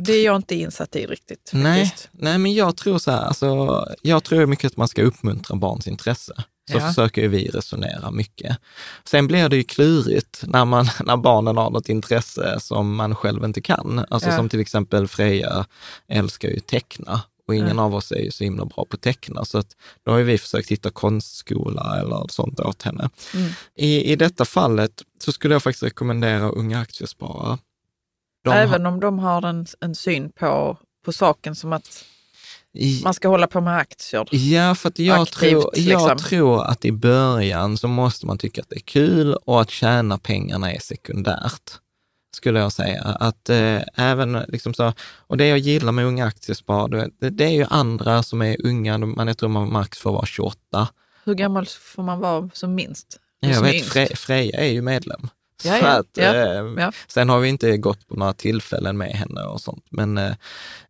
[0.00, 1.50] Det är jag inte insatt i riktigt.
[1.54, 5.56] Nej, nej, men jag tror så här, alltså, jag tror mycket att man ska uppmuntra
[5.56, 6.34] barns intresse.
[6.70, 6.80] Så Ja.
[6.88, 8.56] försöker vi resonera mycket.
[9.04, 13.44] Sen blir det ju klurigt när, man, när barnen har något intresse som man själv
[13.44, 14.04] inte kan.
[14.10, 14.36] Alltså Ja.
[14.36, 15.66] som till exempel Freja
[16.08, 19.44] älskar ju teckna och ingen av oss är ju så himla bra på att teckna.
[19.44, 23.10] Så att då har ju vi försökt hitta konstskola eller sånt åt henne.
[23.34, 23.50] Mm.
[23.76, 27.58] I, I detta fallet så skulle jag faktiskt rekommendera Unga Aktiesparare.
[28.44, 32.04] De har- Även om de har en, en syn på, på saken som att
[32.74, 34.28] i- man ska hålla på med aktier.
[34.30, 36.18] Ja, för att jag, aktivt, tror, jag liksom.
[36.18, 40.18] tror att i början så måste man tycka att det är kul och att tjäna
[40.18, 41.62] pengarna är sekundärt.
[42.36, 43.02] Skulle jag säga.
[43.02, 47.50] Att eh, även liksom så, och det jag gillar med unga aktiesparare, det, det är
[47.50, 50.88] ju andra som är unga, man, jag tror man max får vara 28.
[51.24, 53.18] Hur gammal får man vara som minst?
[53.40, 53.92] Jag som vet, yngst?
[53.92, 55.28] Fre, Freja är ju medlem.
[55.64, 56.92] Ja, Så ja, att, ja, eh, ja.
[57.08, 59.84] Sen har vi inte gått på några tillfällen med henne och sånt.
[59.90, 60.34] Men, eh,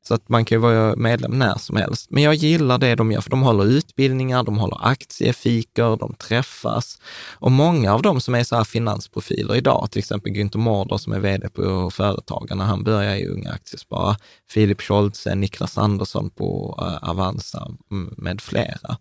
[0.06, 2.10] så att man kan ju vara medlem när som helst.
[2.10, 6.98] Men jag gillar det de gör, för de håller utbildningar, de håller aktiefikor, de träffas.
[7.32, 11.12] Och många av dem som är så här finansprofiler idag, till exempel Günther Mårder som
[11.12, 14.16] är vd på Företagarna, han börjar i Unga Aktiesparare.
[14.50, 18.96] Filip Scholze, Niklas Andersson på eh, Avanza mm, med flera.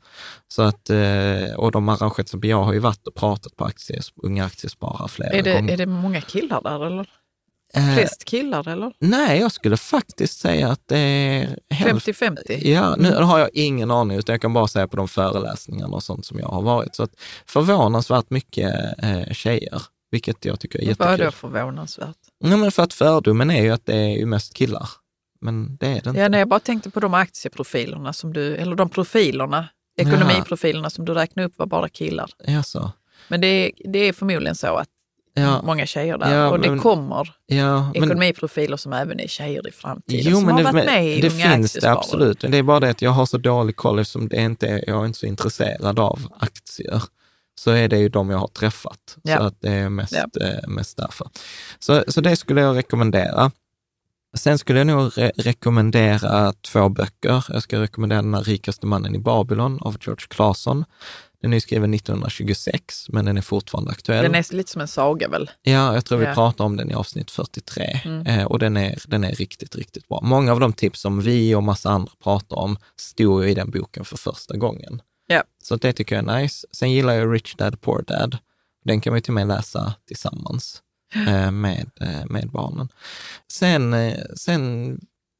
[0.48, 4.46] Så att, eh, och de arrangerar, jag har ju varit och pratat på akties, Unga
[4.46, 5.74] Aktiesparare flera Är det, gånger.
[5.74, 7.08] är det många killar där eller?
[7.76, 8.94] Eh, Flest killar eller?
[9.00, 12.14] Nej, jag skulle faktiskt säga att det är hälften.
[12.14, 12.68] 50-50?
[12.68, 16.04] Ja, nu har jag ingen aning, utan jag kan bara säga på de föreläsningarna och
[16.04, 16.96] sånt som jag har varit.
[16.96, 17.12] Så att
[17.46, 21.26] förvånansvärt mycket eh, tjejer, vilket jag tycker är Vad är jättekul.
[21.26, 22.16] då förvånansvärt?
[22.44, 24.90] Nej, men för att fördomen är ju att det är ju mest killar.
[25.42, 26.20] Men det är det inte.
[26.22, 31.06] Ja, nej, jag bara tänkte på de aktieprofilerna som du, eller de profilerna, ekonomiprofilerna som
[31.06, 32.30] du räknade upp var bara killar.
[32.48, 32.92] Ja, så.
[33.28, 34.90] Men det är, det är förmodligen så att
[35.38, 36.36] Ja, många tjejer där.
[36.36, 40.32] Ja, och det men- kommer ja, men, ekonomiprofiler som även är tjejer i framtiden.
[40.32, 42.40] jo, som men har det, varit med i det Unga finns det absolut.
[42.40, 45.02] Det är bara det att jag har så dålig koll eftersom det inte, är- jag
[45.02, 47.04] är inte så intresserad av aktier.
[47.58, 49.18] så är det ju de jag har träffat.
[49.24, 49.38] Ja.
[49.38, 50.46] Så att det är mest, Ja.
[50.48, 51.28] eh, mest därför.
[51.80, 53.52] Så, så det skulle jag rekommendera.
[54.38, 57.46] Sen skulle jag nog re- rekommendera två böcker.
[57.50, 60.86] Jag ska rekommendera Den rikaste mannen i Babylon av George Claesson.
[61.46, 64.24] Den är skriven 1926, men den är fortfarande aktuell.
[64.24, 65.52] Den är lite som en saga väl?
[65.62, 66.34] Ja, jag tror vi Ja.
[66.34, 68.28] pratar om den i avsnitt 43 Mm.
[68.28, 70.20] eh, och den är, den är riktigt, riktigt bra.
[70.24, 73.70] Många av de tips som vi och massa andra pratar om stod ju i den
[73.72, 75.02] boken för första gången.
[75.28, 75.44] Ja.
[75.64, 76.68] Så det tycker jag är nice.
[76.72, 78.38] Sen gillar jag Rich Dad Poor Dad.
[78.86, 80.82] Den kan vi till och med läsa tillsammans
[81.28, 82.88] eh, med, eh, med barnen.
[83.52, 85.00] Sen, eh, sen,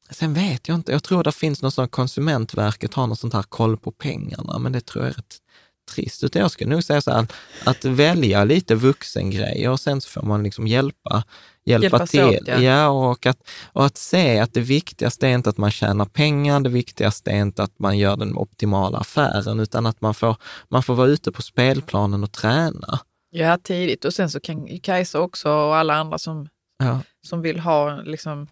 [0.10, 3.44] sen vet jag inte, jag tror det finns något sånt, Konsumentverket har något sånt här
[3.44, 5.38] koll på pengarna, men det tror jag är rätt
[5.86, 6.24] trist.
[6.24, 7.28] Utan jag skulle nog säga så här,
[7.66, 11.24] att välja lite vuxengrejer och sen så får man liksom hjälpa,
[11.66, 12.24] hjälpa Hjälpas till.
[12.24, 12.60] åt, ja.
[12.60, 16.60] ja, och, att, och att se att det viktigaste är inte att man tjänar pengar,
[16.60, 20.36] det viktigaste är inte att man gör den optimala affären, utan att man får,
[20.70, 23.00] man får vara ute på spelplanen och träna.
[23.30, 24.06] Ja, tidigt.
[24.06, 26.48] Och sen så kan Kajsa också och alla andra som,
[26.80, 28.48] Ja, som vill ha liksom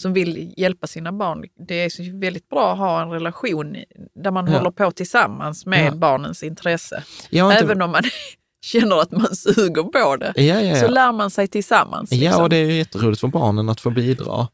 [0.00, 1.44] som vill hjälpa sina barn.
[1.68, 3.76] Det är väldigt bra att ha en relation
[4.22, 4.58] där man Ja.
[4.58, 5.94] håller på tillsammans med Ja.
[5.94, 7.02] barnens intresse.
[7.30, 8.02] inte- Även om man
[8.64, 10.88] känner att man suger på det, ja, ja, så ja.
[10.90, 12.12] lär man sig tillsammans.
[12.12, 12.42] Ja, liksom.
[12.42, 14.48] och det är ju jätteroligt för barnen att få bidra.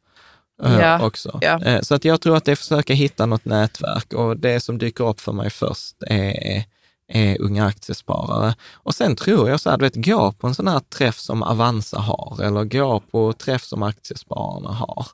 [0.62, 1.38] eh, Ja, också.
[1.43, 1.62] ja.
[1.64, 4.61] Eh, Så att jag tror att det är att försöka hitta något nätverk och det
[4.61, 6.64] som dyker upp för mig först är,
[7.12, 8.55] är unga aktiesparare.
[8.72, 11.43] Och sen tror jag så här, du vet, gå på en sån här träff som
[11.43, 15.07] Avanza har eller gå på träff som aktiespararna har.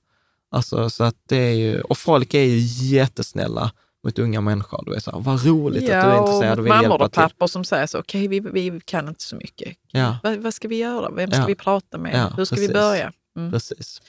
[0.56, 2.58] Alltså så att det är ju, och folk är ju
[2.96, 3.72] jättesnälla
[4.04, 4.82] mot unga människor.
[4.86, 7.22] Du är så här, vad roligt att du är intresserad och vill hjälpa och till.
[7.22, 9.76] pappor som säger så, okej vi, vi kan inte så mycket.
[9.92, 11.10] Ja, Vad, vad ska vi göra?
[11.10, 11.46] Vem ska Ja.
[11.46, 12.14] vi prata med?
[12.14, 12.70] Ja, Hur ska precis.
[12.70, 13.12] vi börja?
[13.36, 13.52] Mm.
[13.52, 14.02] precis.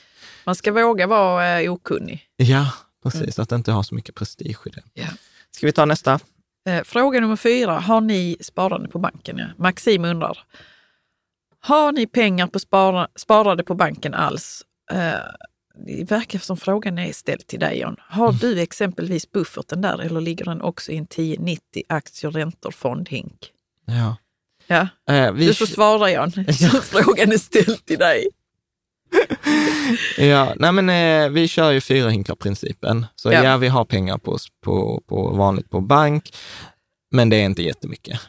[0.45, 2.21] Man ska våga vara eh, okunnig.
[2.37, 2.71] Ja,
[3.03, 3.39] precis.
[3.39, 4.83] Att inte ha så mycket prestige i det.
[4.93, 5.07] Ja.
[5.51, 6.19] Ska vi ta nästa?
[6.69, 7.79] Eh, Fråga nummer fyra.
[7.79, 9.37] Har ni sparande på banken?
[9.37, 9.45] Ja.
[9.57, 10.37] Maxim undrar.
[11.59, 14.61] Har ni pengar på spara, sparade på banken alls?
[14.91, 15.13] Eh,
[15.85, 17.95] det verkar som frågan är ställd till dig John.
[17.99, 18.39] Har Mm.
[18.39, 23.51] du exempelvis bufferten där eller ligger den också i en 1090 aktier, räntor, fondhink?
[23.85, 24.15] Ja.
[24.67, 26.31] Ja, Eh, vi, du får svara.
[26.31, 28.27] Så frågan är ställd till dig.
[30.17, 33.05] Ja, nej men eh, vi kör ju fyra hinkar-principen.
[33.15, 33.43] Så Ja.
[33.43, 33.57] ja.
[33.57, 36.35] vi har pengar på, på, på vanligt på bank,
[37.11, 38.19] men det är inte jättemycket.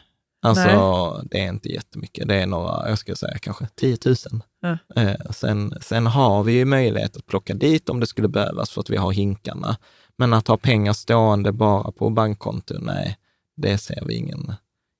[0.41, 2.27] Alltså, det är inte jättemycket.
[2.27, 4.15] Det är några, jag ska säga kanske 10 000.
[4.61, 4.77] Ja.
[5.01, 8.81] Eh, sen, sen har vi ju möjlighet att plocka dit om det skulle behövas för
[8.81, 9.77] att vi har hinkarna.
[10.17, 13.17] Men att ha pengar stående bara på bankkonto, nej,
[13.57, 14.53] det ser vi ingen,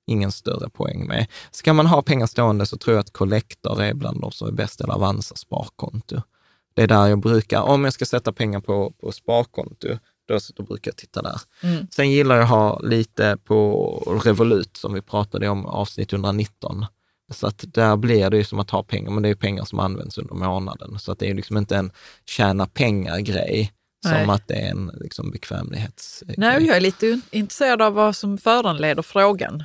[0.06, 1.26] ingen större poäng med.
[1.50, 4.52] Ska man ha pengar stående så tror jag att Collector är bland de som är
[4.52, 6.20] bäst, eller Avanza sparkonto.
[6.74, 9.88] Det är där jag brukar, om jag ska sätta pengar på, på sparkonto,
[10.30, 11.40] då, då brukar jag titta där.
[11.62, 11.86] Mm.
[11.90, 16.86] Sen gillar jag att ha lite på Revolut, som vi pratade om avsnitt 119.
[17.32, 19.64] Så att där blir det ju som att ha pengar, men det är ju pengar
[19.64, 20.98] som används under månaden.
[20.98, 21.92] Så att det är ju liksom inte en
[22.26, 23.72] tjäna pengar-grej,
[24.02, 24.30] som Nej.
[24.30, 26.34] att det är en liksom, bekvämlighetsgrej.
[26.38, 29.64] Nej, jag är lite intresserad av vad som föranleder frågan.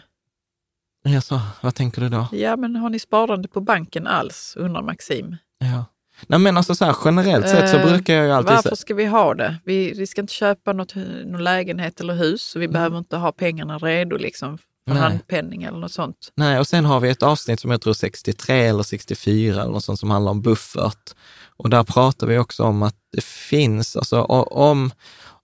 [1.04, 2.28] Jaså, vad tänker du då?
[2.32, 4.54] Ja, men har ni sparande på banken alls?
[4.58, 5.36] undrar Maxim.
[5.58, 5.86] Ja.
[6.28, 8.76] Nej men alltså så här, generellt sett så Eh, brukar jag ju alltid Varför säga,
[8.76, 9.56] ska vi ha det?
[9.66, 10.96] Vi, vi ska inte köpa något,
[11.26, 15.04] någon lägenhet eller hus, så vi behöver inte ha pengarna redo liksom, för Nej.
[15.04, 16.32] handpenning eller något sånt.
[16.36, 19.84] nej och sen har vi ett avsnitt som jag tror 63 eller 64 eller något
[19.84, 21.16] sånt som handlar om buffert.
[21.58, 24.92] Och där pratar vi också om att det finns, alltså om,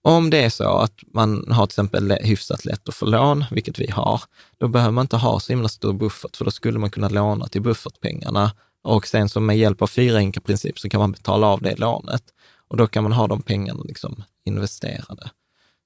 [0.01, 3.79] om det är så att man har till exempel hyfsat lätt att få lån, vilket
[3.79, 4.21] vi har,
[4.57, 7.47] då behöver man inte ha så himla stor buffert, för då skulle man kunna låna
[7.47, 8.51] till buffertpengarna.
[8.83, 11.79] Och sen så med hjälp av fyra enkla principer så kan man betala av det
[11.79, 12.23] lånet.
[12.67, 15.29] Och då kan man ha de pengarna liksom investerade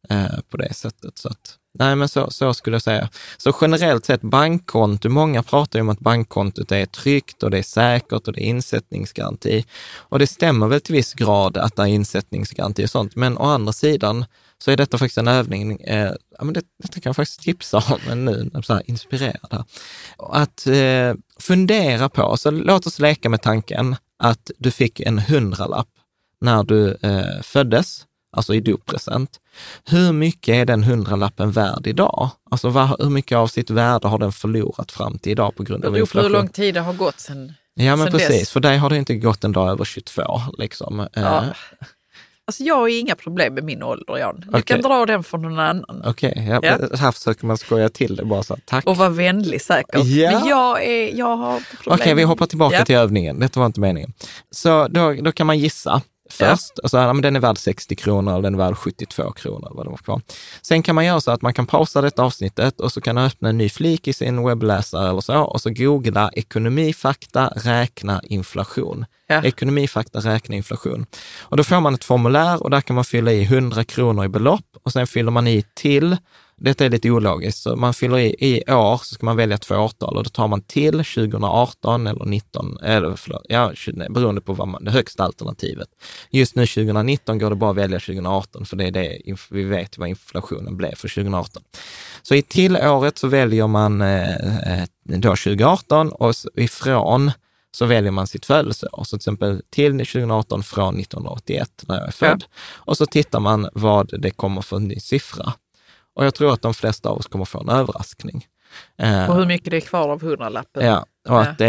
[0.09, 1.17] eh, på det sättet.
[1.17, 3.09] Så att, nej, men så, så skulle jag säga.
[3.37, 7.63] Så generellt sett bankkonto, många pratar ju om att bankkontot är tryggt och det är
[7.63, 9.65] säkert och det är insättningsgaranti.
[9.97, 13.43] Och det stämmer väl till viss grad att det är insättningsgaranti och sånt, men å
[13.43, 14.25] andra sidan
[14.63, 17.83] så är detta faktiskt en övning, eh, ja, men det, detta kan jag faktiskt tipsa
[17.87, 19.63] om nu, så här inspirerad.
[20.17, 25.87] Att eh, fundera på, så låt oss leka med tanken att du fick en hundralapp
[26.41, 28.05] när du eh, föddes,
[28.37, 29.39] alltså i doppresent.
[29.85, 32.29] Hur mycket är den hundralappen värd idag?
[32.51, 35.85] Alltså vad, hur mycket av sitt värde har den förlorat fram till idag på grund
[35.85, 36.31] av på hur inflation?
[36.31, 37.53] lång tid det har gått sen.
[37.73, 38.27] Ja, men precis.
[38.27, 38.49] dess.
[38.49, 40.41] För dig har det inte gått en dag över 22.
[40.57, 41.07] Liksom.
[41.13, 41.45] Ja.
[42.47, 44.35] Alltså jag har inga problem med min ålder, Jan.
[44.39, 44.61] Du Okej.
[44.63, 46.01] kan dra den från någon annan.
[46.05, 46.97] Okej, ja, Ja.
[46.97, 48.85] här försöker man skoja till det bara så tack.
[48.85, 50.05] Och vara vänlig säkert.
[50.05, 50.31] Ja.
[50.31, 51.99] Men jag, är, jag har problem.
[52.01, 52.85] Okej, vi hoppar tillbaka Ja.
[52.85, 53.39] till övningen.
[53.39, 54.13] Detta var inte meningen.
[54.51, 56.01] Så då, då kan man gissa.
[56.29, 56.79] Först.
[56.79, 59.71] Och så här, men den är värd 60 kronor eller den är värd 72 kronor.
[59.71, 60.21] Vad det var kvar.
[60.61, 63.23] Sen kan man göra så att man kan pausa detta avsnittet och så kan man
[63.23, 69.05] öppna en ny flik i sin webbläsare eller så och så googla ekonomifakta, räkna inflation.
[69.27, 69.43] Ja.
[69.43, 71.05] Ekonomifakta, räkna inflation.
[71.41, 74.27] Och då får man ett formulär och där kan man fylla i 100 kronor i
[74.27, 76.17] belopp och sen fyller man i till
[76.57, 79.75] detta är lite ologiskt, så man fyller i, i år så ska man välja två
[79.75, 84.53] årtal och då tar man till 2018 eller 19, eller förlåt, ja, 20, beroende på
[84.53, 85.87] vad man, det högsta alternativet.
[86.29, 89.97] Just nu 2019 går det bara att välja 2018 för det är det vi vet
[89.97, 91.63] vad inflationen blev för 2018.
[92.21, 97.31] Så i till året så väljer man eh, eh då 2018 och ifrån
[97.71, 99.03] så väljer man sitt födelseår.
[99.03, 102.43] Så till exempel till 2018 från 1981 när jag är född.
[102.49, 102.57] Ja.
[102.73, 105.53] Och så tittar man vad det kommer för ny siffra.
[106.15, 108.45] Och jag tror att de flesta av oss kommer få en överraskning.
[108.97, 110.85] Eh, och hur mycket det är kvar av hundralappen.
[110.85, 111.67] Ja, och att det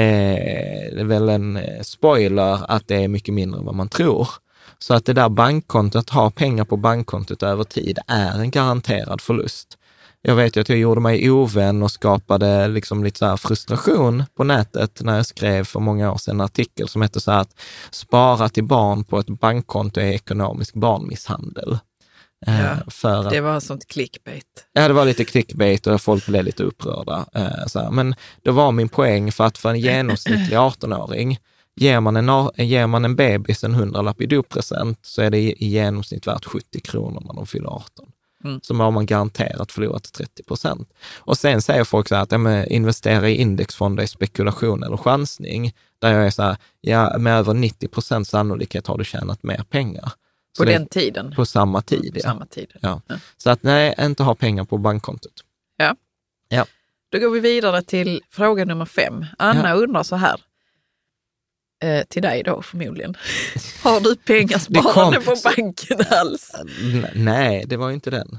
[0.96, 4.28] är, väl en eh, spoiler att det är mycket mindre än vad man tror.
[4.78, 9.20] Så att det där bankkontot, att ha pengar på bankkontot över tid, är en garanterad
[9.20, 9.78] förlust.
[10.22, 14.44] Jag vet ju att jag gjorde mig ovän och skapade liksom lite så frustration på
[14.44, 17.60] nätet när jag skrev för många år sedan en artikel som hette så här att
[17.90, 21.78] spara till barn på ett bankkonto är ekonomisk barnmisshandel.
[22.46, 24.66] Eh, ja, för att, det var sånt clickbait.
[24.72, 27.26] Ja, det var lite clickbait och folk blev lite upprörda.
[27.34, 27.90] Eh, så.
[27.90, 31.38] Men det var min poäng för att för en genomsnittlig 18-åring,
[31.76, 35.52] ger man en, ger man en bebis en hundralapp i doppresent så är det i,
[35.58, 38.06] i genomsnitt värt 70 kronor när de fyller 18.
[38.44, 38.60] Mm.
[38.62, 40.88] Så har man garanterat förlorat 30 procent.
[41.18, 45.72] Och sen säger folk så här att ja, investera i indexfonder är spekulation eller chansning.
[45.98, 49.64] Där jag är så här, ja, med över 90 procents sannolikhet har du tjänat mer
[49.70, 50.12] pengar.
[50.58, 51.34] På den det, tiden?
[51.36, 52.22] På samma tid, på ja.
[52.22, 52.72] Samma tid.
[52.80, 53.00] Ja.
[53.06, 53.16] ja.
[53.36, 55.32] Så att nej, inte ha pengar på bankkontot.
[55.76, 55.96] Ja.
[56.48, 56.66] ja.
[57.12, 59.26] Då går vi vidare till fråga nummer fem.
[59.38, 59.74] Anna ja.
[59.74, 60.40] undrar så här.
[61.82, 63.16] Eh, till dig då förmodligen.
[63.82, 66.52] Har du pengar sparade på banken alls?
[67.14, 68.38] Nej, det var ju inte den.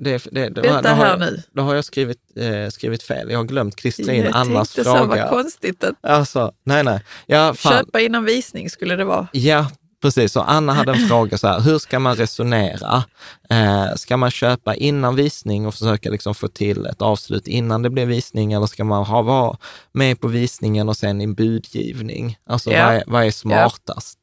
[0.00, 1.42] Det, det, det, Vänta här har, nu.
[1.52, 3.30] Då har jag skrivit, eh, skrivit fel.
[3.30, 4.90] Jag har glömt klistra in Annas fråga.
[4.90, 5.84] Jag tänkte så, vad konstigt.
[5.84, 7.00] Att alltså, nej, nej.
[7.26, 9.28] Ja, Köpa innan visning skulle det vara.
[9.32, 9.70] Ja,
[10.02, 13.04] Precis, så Anna hade en fråga så här, hur ska man resonera?
[13.50, 17.90] Eh, ska man köpa innan visning och försöka liksom få till ett avslut innan det
[17.90, 19.56] blir visning eller ska man ha, vara
[19.92, 22.38] med på visningen och sen i en budgivning?
[22.46, 22.86] Alltså ja.
[22.86, 24.18] vad, är, vad är smartast?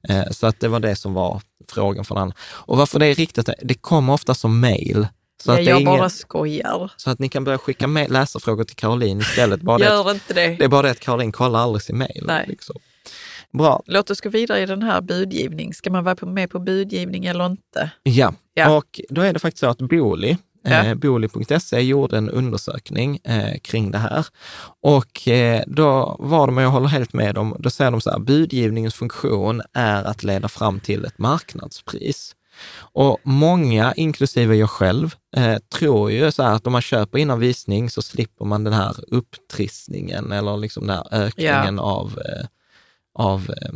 [0.00, 0.14] Ja.
[0.14, 2.34] Eh, så att det var det som var frågan från Anna.
[2.40, 5.06] Och varför det är riktigt, det kommer ofta som mejl.
[5.44, 6.92] Så ja, att jag bara skojar.
[6.96, 9.60] Så att ni kan börja skicka läsarfrågor till Caroline istället.
[9.60, 10.48] Bara Gör det, inte det.
[10.48, 12.30] Det är bara det att Caroline kollar aldrig sin mejl.
[12.46, 12.76] Liksom.
[13.52, 13.82] Bra.
[13.86, 15.74] Låt oss gå vidare i den här budgivning.
[15.74, 17.90] Ska man vara med på budgivning eller inte?
[18.02, 18.76] Ja, ja.
[18.76, 20.84] och då är det faktiskt så att Booli, Ja.
[20.84, 24.26] Eh, Booli.se gjorde en undersökning eh, kring det här.
[24.82, 28.10] Och eh, då var de, och jag håller helt med dem, då säger de så
[28.10, 32.34] här, budgivningens funktion är att leda fram till ett marknadspris.
[32.78, 37.40] Och många, inklusive jag själv, eh, tror ju så här att om man köper innan
[37.40, 41.82] visning så slipper man den här upptrissningen eller liksom den här ökningen ja.
[41.82, 42.46] av eh,
[43.18, 43.72] av eh,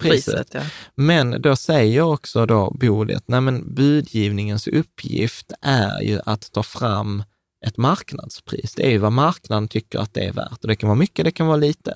[0.00, 0.34] priset.
[0.34, 0.60] priset ja.
[0.94, 2.76] Men då säger också då
[3.16, 7.22] att nej, men budgivningens uppgift är ju att ta fram
[7.66, 8.74] ett marknadspris.
[8.74, 11.24] Det är ju vad marknaden tycker att det är värt och det kan vara mycket,
[11.24, 11.94] det kan vara lite.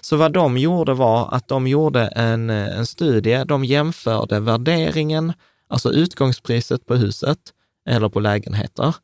[0.00, 5.32] Så vad de gjorde var att de gjorde en, en studie, de jämförde värderingen,
[5.68, 7.38] alltså utgångspriset på huset
[7.88, 8.94] eller på lägenheter,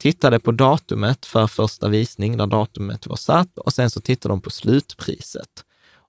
[0.00, 4.40] tittade på datumet för första visning, där datumet var satt och sen så tittade de
[4.40, 5.64] på slutpriset.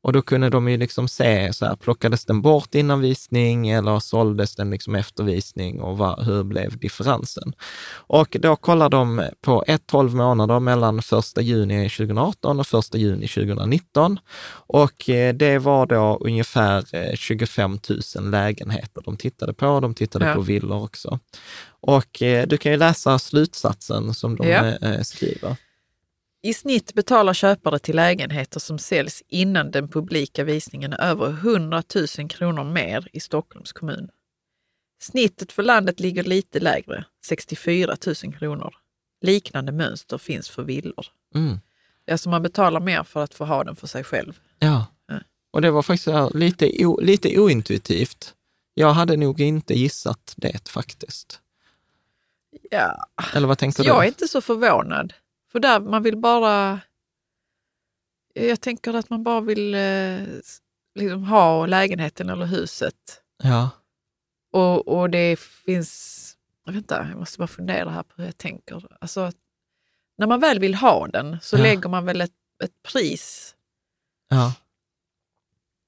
[0.05, 3.99] Och då kunde de ju liksom se, så här, plockades den bort innan visning eller
[3.99, 7.53] såldes den liksom efter visning och vad, hur blev differensen?
[7.91, 11.05] Och då kollar de på ett 12 månader mellan 1
[11.41, 14.19] juni 2018 och 1 juni 2019.
[14.67, 19.79] Och eh, det var då ungefär 25 eh, 000 lägenheter de tittade på.
[19.79, 20.33] De tittade ja.
[20.33, 21.19] på villor också.
[21.67, 25.03] Och eh, du kan ju läsa slutsatsen som de ja.
[25.03, 25.55] skriver.
[26.45, 31.83] I snitt betalar köpare till lägenheter som säljs innan den publika visningen över 100
[32.17, 34.09] 000 kronor mer i Stockholms kommun.
[35.01, 38.75] Snittet för landet ligger lite lägre, 64 000 kronor.
[39.21, 41.05] Liknande mönster finns för villor.
[41.35, 41.59] Mm.
[42.11, 44.39] Alltså man betalar mer för att få ha den för sig själv.
[44.59, 45.19] Ja, ja.
[45.51, 48.33] och det var faktiskt lite, o, lite ointuitivt.
[48.73, 51.41] Jag hade nog inte gissat det faktiskt.
[52.71, 53.97] Ja, Eller vad tänkte jag du?
[53.97, 55.13] Jag är inte så förvånad.
[55.55, 56.81] För där man vill bara...
[58.33, 60.21] Jag tänker att man bara vill eh,
[60.95, 63.21] liksom ha lägenheten eller huset.
[63.43, 63.69] Ja.
[64.51, 66.37] Och, och det finns...
[66.69, 68.97] Inte, jag måste bara fundera här på hur jag tänker.
[69.01, 69.31] Alltså,
[70.17, 71.61] när man väl vill ha den så ja.
[71.61, 72.31] lägger man väl ett,
[72.63, 73.55] ett pris
[74.29, 74.53] ja.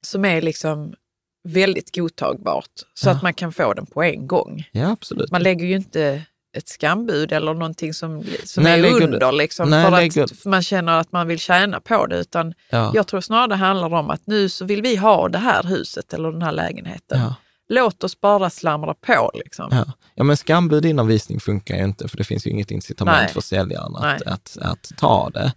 [0.05, 0.95] som är liksom
[1.43, 3.13] väldigt godtagbart så Ja.
[3.15, 4.69] att man kan få den på en gång.
[4.71, 5.31] Ja, absolut.
[5.31, 6.25] Man lägger ju inte
[6.57, 10.61] ett skambud eller någonting som, som Nej, är under liksom, Nej, för lägger- att man
[10.63, 12.17] känner att man vill tjäna på det.
[12.17, 12.91] Utan ja.
[12.93, 16.13] jag tror snarare det handlar om att nu så vill vi ha det här huset
[16.13, 17.19] eller den här lägenheten.
[17.19, 17.35] Ja.
[17.69, 19.31] Låt oss bara slamra på.
[19.33, 19.67] Liksom.
[19.71, 19.85] Ja.
[20.15, 23.33] ja, men skambud innan visning funkar ju inte, för det finns ju inget incitament Nej.
[23.33, 25.53] för säljaren att, att, att ta det.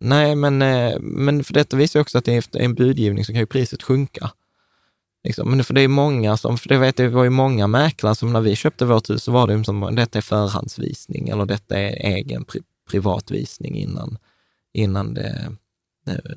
[0.00, 3.40] Nej, men, eh, men för detta visar ju också att efter en budgivning så kan
[3.40, 4.30] ju priset sjunka.
[5.24, 5.50] Liksom.
[5.50, 8.32] Men för det är många som, för det vet det var ju många mäklare som
[8.32, 12.14] när vi köpte vårt hus så var det som, detta är förhandsvisning eller detta är
[12.16, 12.60] egen pri,
[12.90, 14.18] privatvisning innan,
[14.72, 15.56] innan det,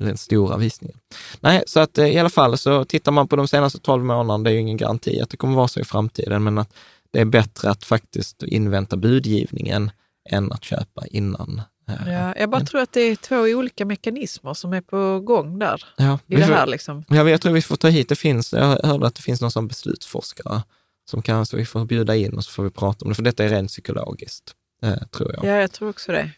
[0.00, 0.98] den stora visningen.
[1.40, 4.44] Nej, så att eh, i alla fall så tittar man på de senaste 12 månaderna,
[4.44, 6.74] det är ju ingen garanti att det kommer vara så i framtiden, men att
[7.10, 9.90] det är bättre att faktiskt invänta budgivningen
[10.30, 11.62] än att köpa innan.
[11.86, 15.84] Ja, jag bara tror att det är två olika mekanismer som är på gång där
[15.96, 16.66] ja, i det får- här.
[16.66, 17.04] Liksom.
[17.08, 19.50] Ja, jag tror vi får ta hit, det finns, jag hörde att det finns någon
[19.50, 20.62] som beslutsforskare
[21.10, 23.22] som kan, så vi får bjuda in och så får vi prata om det, för
[23.22, 25.44] detta är rent psykologiskt, eh, tror jag.
[25.44, 26.30] Ja, jag tror också det.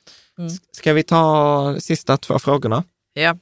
[0.73, 2.85] Ska vi ta sista två frågorna?
[3.13, 3.39] Ja.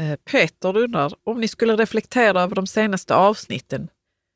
[0.00, 3.88] Eh, Peter undrar, om ni skulle reflektera över de senaste avsnitten,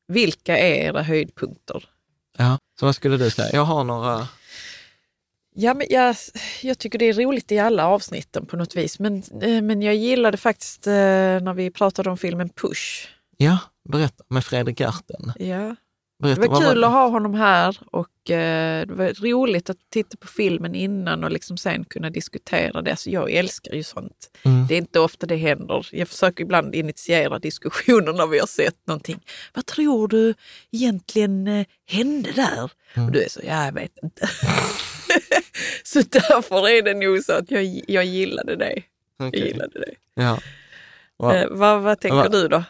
[0.09, 1.85] vilka är era höjdpunkter?
[2.37, 2.59] Ja.
[2.80, 3.51] Så vad skulle du säga?
[3.53, 4.28] Jag har några,
[5.55, 6.16] Ja, men jag,
[6.62, 9.94] jag tycker det är roligt i alla avsnitten på något vis, men, eh, men jag
[9.94, 13.09] gillade faktiskt eh, när vi pratade om filmen Push.
[13.36, 15.32] ja, berätta, med Fredrik Gerten.
[15.36, 15.76] Ja.
[16.22, 20.16] Berätta, Det var kul att ha honom här och eh, det var roligt att titta
[20.16, 22.90] på filmen innan och liksom sen kunna diskutera det.
[22.90, 24.30] Alltså jag älskar ju sånt.
[24.42, 24.66] Mm.
[24.66, 25.88] Det är inte ofta det händer.
[25.92, 29.20] Jag försöker ibland initiera diskussioner när vi har sett någonting.
[29.55, 30.34] Vad tror du
[30.70, 32.70] egentligen hände där?
[32.94, 33.07] Mm.
[33.07, 34.28] Och du är så, ja, jag vet inte.
[35.85, 38.83] så därför är det nog så att jag, jag gillade.
[39.19, 39.95] Jag gillade det.
[40.23, 40.39] Ja.
[41.19, 42.65] Va- Eh, vad, vad tänker Va- du då?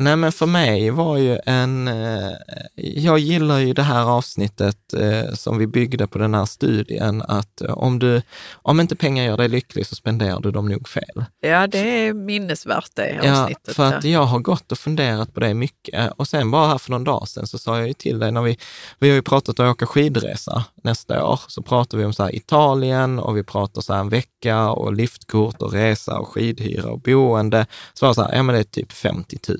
[0.00, 1.88] Nej, men för mig var ju en...
[1.88, 2.30] Eh,
[2.76, 7.60] jag gillar ju det här avsnittet eh, som vi byggde på den här studien, att
[7.60, 8.22] eh, om, du,
[8.52, 11.24] om inte pengar gör dig lycklig så spenderar du dem nog fel.
[11.40, 13.76] Ja, det är minnesvärt det Ja, avsnittet.
[13.76, 14.10] för att ja.
[14.10, 16.12] jag har gått och funderat på det mycket.
[16.16, 18.42] Och sen bara här för någon dag sedan så sa jag ju till dig, när
[18.42, 18.58] vi,
[18.98, 22.22] vi har ju pratat om att åka skidresa nästa år, så pratar vi om så
[22.22, 26.90] här Italien och vi pratar så här en vecka och liftkort och resa och skidhyra
[26.90, 27.66] och boende.
[27.94, 29.58] Så var det så här, ja men det är typ 50 000.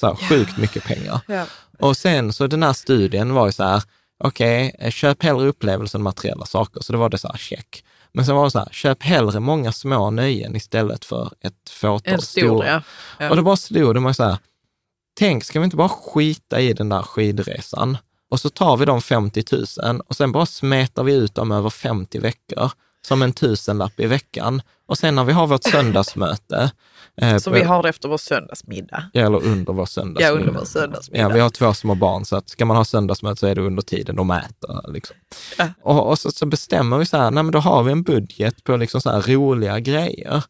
[0.00, 1.20] Så här, sjukt mycket pengar.
[1.26, 1.46] Ja.
[1.78, 3.82] Och sen så den här studien var ju så här,
[4.24, 6.80] okej, eh, köp hellre upplevelser än materiella saker.
[6.80, 7.84] Så det var det så här, check.
[8.12, 12.22] Men sen var det så här, köp hellre många små nöjen istället för ett fåtal
[12.22, 12.66] stora.
[12.66, 12.82] ja.
[13.18, 13.30] ja.
[13.30, 14.38] Och då bara slog det mig så här,
[15.18, 17.98] tänk, ska vi inte bara skita i den där skidresan?
[18.30, 19.44] Och så tar vi de 50
[19.82, 22.70] 000 och sen bara smetar vi ut dem över 50 veckor,
[23.06, 24.62] som en tusenlapp i veckan.
[24.88, 26.70] Och sen när vi har vårt söndagsmöte,
[27.20, 29.04] eh, Som vi har efter vår söndagsmiddag.
[29.12, 30.32] Ja, eller under vår Ja, söndagsmiddag.
[30.32, 31.22] under vår söndagsmiddag.
[31.22, 33.60] Ja, vi har två små barn, så att ska man ha söndagsmöte så är det
[33.62, 34.92] under tiden de äter.
[34.92, 35.16] Liksom.
[35.58, 35.68] Ja.
[35.82, 38.64] Och, och så, så bestämmer vi så här, nej men då har vi en budget
[38.64, 40.42] på liksom så här roliga grejer.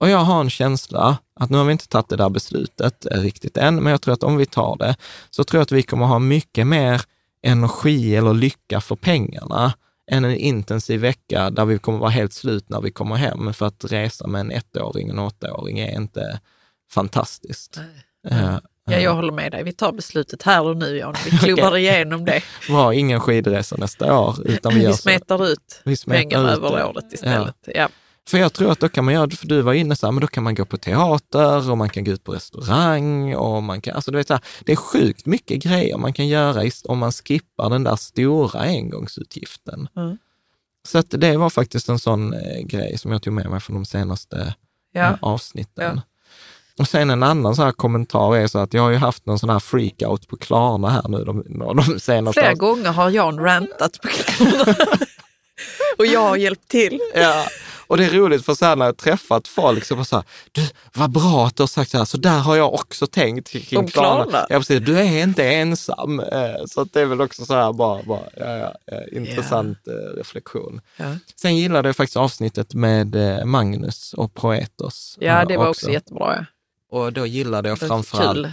[0.00, 3.20] Och jag har en känsla att nu har vi inte tagit det där beslutet eh,
[3.20, 4.96] riktigt än, men jag tror att om vi tar det,
[5.30, 7.02] så tror jag att vi kommer ha mycket mer
[7.42, 9.72] energi eller lycka för pengarna
[10.10, 13.52] än en intensiv vecka där vi kommer vara helt slut när vi kommer hem.
[13.54, 16.40] För att resa med en ettåring och en åttaåring är inte
[16.90, 17.80] fantastiskt.
[18.90, 19.62] Ja, jag håller med dig.
[19.64, 21.14] Vi tar beslutet här och nu, Jan.
[21.24, 22.42] Vi klubbar igenom det.
[22.68, 26.76] var ingen skidresa nästa år, utan vi Vi smetar ut Vi smetar pengarna ut över
[26.76, 26.84] det.
[26.84, 27.56] året istället.
[27.74, 27.88] Ja.
[28.28, 30.20] För jag tror att då kan man göra, för du var inne så här, men
[30.20, 33.80] då kan man gå på teater och man kan gå ut på restaurang och man
[33.80, 36.98] kan, alltså du vet så här, det är sjukt mycket grejer man kan göra om
[36.98, 39.88] man skippar den där stora engångsutgiften.
[39.96, 40.18] Mm.
[40.88, 43.74] Så att det var faktiskt en sån eh, grej som jag tog med mig från
[43.76, 44.54] de senaste
[44.92, 45.00] Ja.
[45.00, 45.96] eh, avsnitten.
[45.96, 46.02] Ja.
[46.78, 49.38] Och sen en annan så här kommentar är så att jag har ju haft någon
[49.38, 54.00] sån här freakout på Klarna här nu de, de senaste Flera gånger har Jan rantat
[54.02, 54.74] på kvällarna.
[55.98, 57.00] och jag har hjälpt till.
[57.14, 57.46] Ja,
[57.88, 60.24] och det är roligt för så här när jag träffat folk så bara så här,
[60.52, 60.62] du,
[60.94, 63.86] vad bra att du har sagt så här, så där har jag också tänkt kring
[63.86, 64.46] Klarna?
[64.48, 66.20] Ja, precis, du är inte ensam.
[66.20, 70.16] Eh, Så det är väl också så här bara, bara ja, ja, ja, intressant eh,
[70.16, 70.80] reflektion.
[70.96, 71.16] Ja.
[71.36, 75.16] Sen gillade jag faktiskt avsnittet med eh, Magnus och Proetos.
[75.20, 76.34] Ja, eh, det var också jättebra.
[76.36, 76.44] Ja.
[76.98, 78.48] Och då gillade jag framförallt.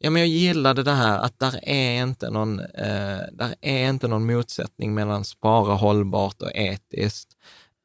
[0.00, 4.08] Ja, men jag gillade det här att där är inte någon, eh, där är inte
[4.08, 7.28] någon motsättning mellan spara hållbart och etiskt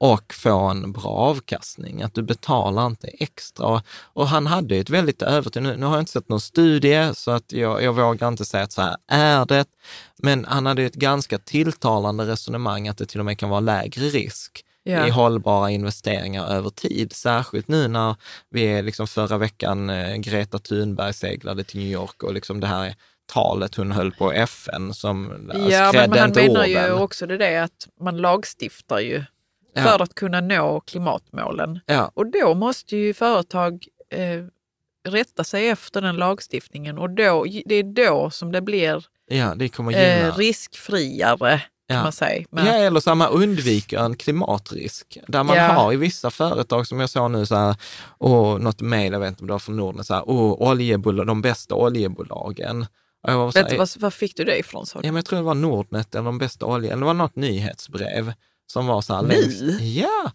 [0.04, 2.01] och få en bra avkastning.
[2.01, 3.66] Att du betalar inte extra.
[3.66, 6.41] Och, och han hade ju ett väldigt övertygande, nu, nu har jag inte sett någon
[6.41, 9.66] studie så att jag, jag vågar inte säga att så här är det,
[10.18, 13.60] men han hade ju ett ganska tilltalande resonemang att det till och med kan vara
[13.60, 15.08] lägre risk Ja.
[15.08, 17.14] i hållbara investeringar över tid.
[17.14, 18.16] Särskilt nu när
[18.49, 22.68] vi är liksom förra veckan, eh, Greta Thunberg seglade till New York och liksom det
[22.68, 22.95] här
[23.26, 27.58] talet hon höll på FN som Ja, men skrädde han inte menar ju också det
[27.58, 29.24] att man lagstiftar ju
[29.76, 29.84] Ja.
[29.84, 31.80] för att kunna nå klimatmålen.
[31.86, 34.44] Ja, Och då måste ju företag eh,
[35.12, 39.80] rätta sig efter den lagstiftningen och då, det är då som det blir ja, det
[39.94, 42.04] eh, riskfriare kan Ja.
[42.04, 42.46] man säga.
[42.52, 45.18] Men, Ja, eller så här, man undviker en klimatrisk.
[45.28, 45.64] Där man Ja.
[45.68, 47.76] har i vissa företag, som jag såg nu, så här,
[48.18, 51.28] och något mejl, jag vet inte om det var från Norden, så här, oh, oljebolag,
[51.28, 52.86] de bästa oljebolagen.
[53.24, 54.86] Och jag var så vet här, du, vad, vad fick du det ifrån?
[54.86, 54.98] Så?
[54.98, 58.34] Ja, men jag tror det var Nordnet eller de bästa eller det var något nyhetsbrev
[58.74, 59.62] som var så här längst.
[59.82, 60.32] Ja!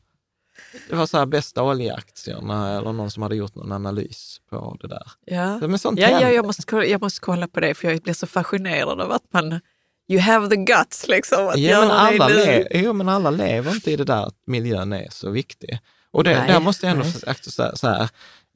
[0.88, 4.88] Det var så här bästa oljeaktierna eller någon som hade gjort någon analys på det
[4.88, 5.10] där.
[5.24, 8.14] Ja, Men sånt ja, ja jag, måste, jag måste kolla på det för jag blir
[8.14, 9.60] så fascinerad av att man,
[10.08, 11.48] you have the guts liksom.
[11.48, 14.92] Att Ja, men alla, le- jo, men alla lever inte i det där att miljön
[14.92, 15.78] är så viktig.
[16.10, 18.08] Och det, Nej, där måste jag ändå här, så här,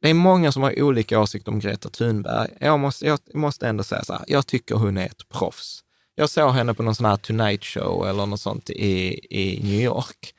[0.03, 2.49] det är många som har olika åsikter om Greta Thunberg.
[2.61, 5.81] Jag måste, jag måste ändå säga så här, jag tycker hon är ett proffs.
[6.15, 9.81] Jag såg henne på någon sån här Tonight Show eller något sånt i, i New
[9.81, 10.35] York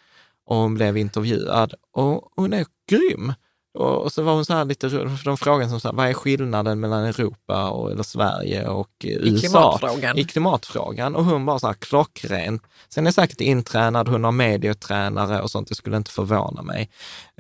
[0.45, 3.34] och hon blev intervjuad och hon är grym.
[3.80, 6.13] Och, så var hon så här lite för de frågade som så här, vad är
[6.13, 9.47] skillnaden mellan Europa och, eller Sverige och USA?
[9.47, 10.17] klimatfrågan.
[10.17, 11.15] I klimatfrågan.
[11.15, 12.59] Och hon var så här klockren.
[12.89, 16.89] Sen är säkert intränad, hon har medietränare och sånt, det skulle inte förvåna mig.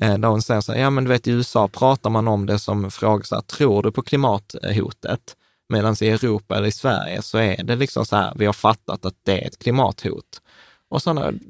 [0.01, 2.45] Eh, där hon säger så här, ja men du vet i USA pratar man om
[2.45, 5.35] det som frågar så här, tror du på klimathotet?
[5.73, 9.05] Medan i Europa eller i Sverige så är det liksom så här, vi har fattat
[9.05, 10.41] att det är ett klimathot.
[10.89, 11.01] Och,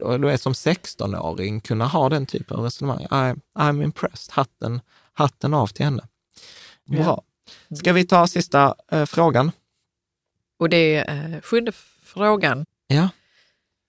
[0.01, 3.03] och du vet, som 16-åring kunna ha den typen av resonemang.
[3.03, 4.33] I, I'm impressed.
[4.33, 4.81] Hatten,
[5.13, 6.03] hatten av till henne.
[6.85, 7.23] Bra.
[7.75, 9.51] Ska vi ta sista eh, frågan?
[10.59, 11.71] Och det är eh, sjunde
[12.03, 12.65] frågan.
[12.87, 13.09] Ja.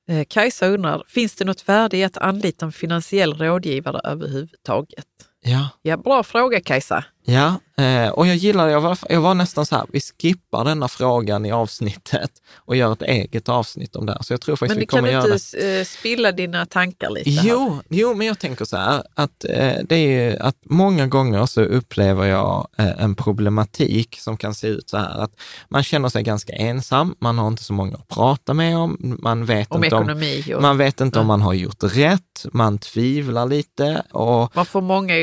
[0.09, 5.07] Eh, Kajsa undrar, finns det något värde i att anlita en finansiell rådgivare överhuvudtaget?
[5.41, 5.69] Ja.
[5.83, 7.05] Ja, bra fråga Kajsa.
[7.27, 10.89] Ja, eh, och jag gillar jag var, jag var nästan så här, vi skippar denna
[10.89, 14.13] frågan i avsnittet och gör ett eget avsnitt om det.
[14.13, 14.23] här.
[14.23, 15.35] Så jag tror faktiskt Men vi du kan kommer göra det.
[15.35, 17.31] inte eh, spilla dina tankar lite?
[17.31, 17.49] här?
[17.49, 21.47] Jo, jo, men jag tänker så här, att eh, det är ju att många gånger
[21.47, 25.31] så upplever jag en problematik som kan se ut så här, att
[25.69, 29.45] man känner sig ganska ensam, man har inte så många att prata med om, man
[29.47, 32.79] vet Om inte ekonomi om, och- man vet inte om man har gjort rätt, man
[32.79, 35.15] tvivlar lite och Man får många...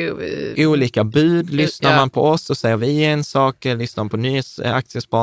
[0.57, 1.49] olika bud.
[1.49, 1.97] Lyssnar Ja.
[1.97, 4.61] man på oss så säger vi en sak, lyssnar man på nyhets-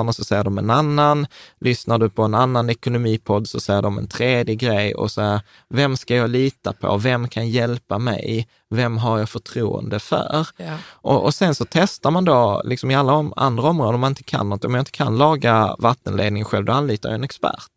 [0.07, 1.27] eh, så säger de en annan.
[1.61, 5.41] Lyssnar du på en annan ekonomipodd så säger de en tredje grej och så här,
[5.71, 6.97] vem ska jag lita på?
[6.97, 8.49] Vem kan hjälpa mig?
[8.71, 10.47] Vem har jag förtroende för?
[10.57, 10.77] Ja.
[10.91, 14.12] Och, och sen så testar man då, liksom i alla om, andra områden, om man
[14.12, 17.71] inte kan något, om jag inte kan laga vattenledningen själv, då anlitar jag en expert.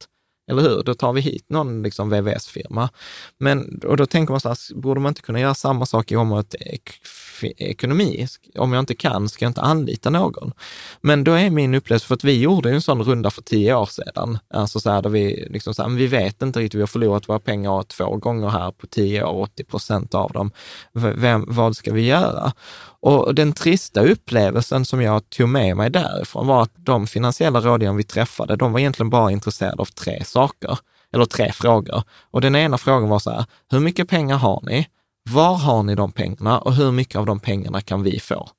[0.51, 0.83] Eller hur?
[0.83, 2.89] Då tar vi hit någon liksom VVS-firma.
[3.37, 6.15] Men, och då tänker man så här, borde man inte kunna göra samma sak i
[6.15, 6.99] området fi-
[7.47, 8.27] ekonomi?
[8.55, 10.51] Om jag inte kan, ska jag inte anlita någon?
[11.01, 13.75] Men då är min upplevelse, för att vi gjorde ju en sån runda för tio
[13.75, 16.77] år sedan, alltså så här, där vi liksom så här, men vi vet inte riktigt,
[16.77, 20.51] vi har förlorat våra pengar två gånger här på tio år, 80 procent av dem.
[20.93, 22.53] Vem, vad ska vi göra?
[22.99, 27.97] Och den trista upplevelsen som jag tog med mig därifrån var att de finansiella rådgivarna
[27.97, 30.79] vi träffade, de var egentligen bara intresserade av tre saker,
[31.13, 32.03] eller tre frågor.
[32.31, 34.87] Och den ena frågan var så här, hur mycket pengar har ni?
[35.29, 38.49] Var har ni de pengarna och hur mycket av de pengarna kan vi få?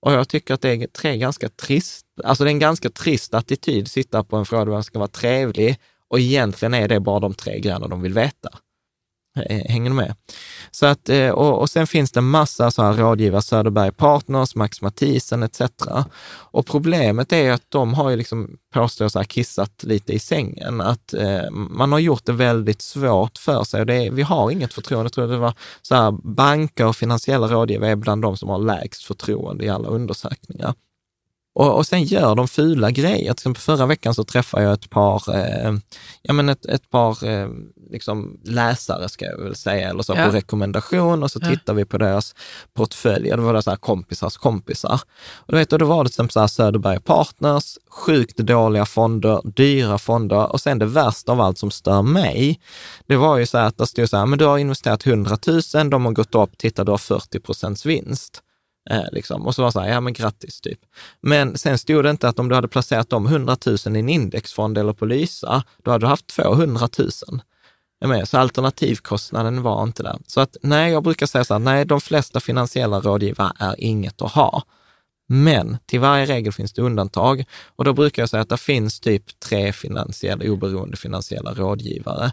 [0.00, 3.34] Och jag tycker att det är tre ganska trist, alltså det är en ganska trist
[3.34, 5.78] attityd, sitta på en fråga där man ska vara trevlig
[6.08, 8.48] och egentligen är det bara de tre grejerna de vill veta.
[9.36, 10.14] Eh, hänger ni med?
[10.70, 14.82] Så att, eh, och, och sen finns det massa så här rådgivare, Söderberg Partners, Max
[14.82, 15.60] Mathisen etc.
[16.28, 20.80] Och problemet är att de har ju liksom, påstås ha kissat lite i sängen.
[20.80, 24.50] Att eh, man har gjort det väldigt svårt för sig och det är, vi har
[24.50, 25.04] inget förtroende.
[25.04, 28.58] Jag tror det var så här, banker och finansiella rådgivare är bland de som har
[28.58, 30.74] lägst förtroende i alla undersökningar.
[31.58, 33.18] Och, och sen gör de fula grejer.
[33.24, 35.72] Till exempel förra veckan så träffade jag ett par, eh,
[36.22, 37.48] ja men ett, ett par eh,
[37.90, 40.24] liksom läsare ska jag väl säga, eller så Ja.
[40.24, 41.48] på rekommendation och så Ja.
[41.48, 42.34] tittar vi på deras
[42.74, 43.36] portföljer.
[43.36, 45.00] Det var så här kompisars kompisar.
[45.34, 48.86] Och du vet, och då var det till exempel så här Söderberg Partners, sjukt dåliga
[48.86, 52.60] fonder, dyra fonder och sen det värsta av allt som stör mig,
[53.06, 55.38] det var ju så här att det stod så här, men du har investerat 100
[55.74, 58.42] 000, de har gått upp, titta du har 40 procents vinst.
[58.90, 59.46] Eh, liksom.
[59.46, 60.78] Och så var det så här, ja men grattis typ.
[61.20, 64.08] Men sen stod det inte att om du hade placerat de 100 000 i en
[64.08, 67.10] indexfond eller på Lysa, då hade du haft 200 000.
[68.00, 70.18] Med, så alternativkostnaden var inte där.
[70.26, 74.22] Så att nej, jag brukar säga så här, nej, de flesta finansiella rådgivare är inget
[74.22, 74.62] att ha.
[75.28, 77.44] Men till varje regel finns det undantag
[77.76, 82.32] och då brukar jag säga att det finns typ tre finansiella, oberoende finansiella rådgivare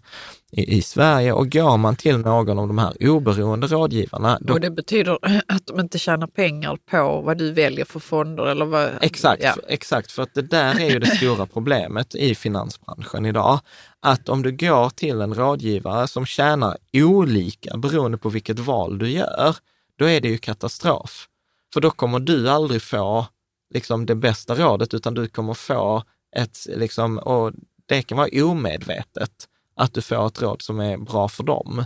[0.51, 4.37] i, i Sverige och går man till någon av de här oberoende rådgivarna.
[4.41, 8.45] Då, Och det betyder att de inte tjänar pengar på vad du väljer för fonder
[8.45, 8.89] eller vad?
[9.01, 9.55] Exakt, Ja.
[9.67, 13.59] exakt, för att det där är ju det stora problemet i finansbranschen idag.
[13.99, 19.09] Att om du går till en rådgivare som tjänar olika beroende på vilket val du
[19.09, 19.55] gör,
[19.99, 21.27] då är det ju katastrof.
[21.73, 23.27] För då kommer du aldrig få
[23.73, 26.03] liksom, det bästa rådet, utan du kommer få
[26.35, 27.51] ett, liksom, och
[27.85, 29.31] det kan vara omedvetet,
[29.75, 31.85] att du får ett råd som är bra för dem.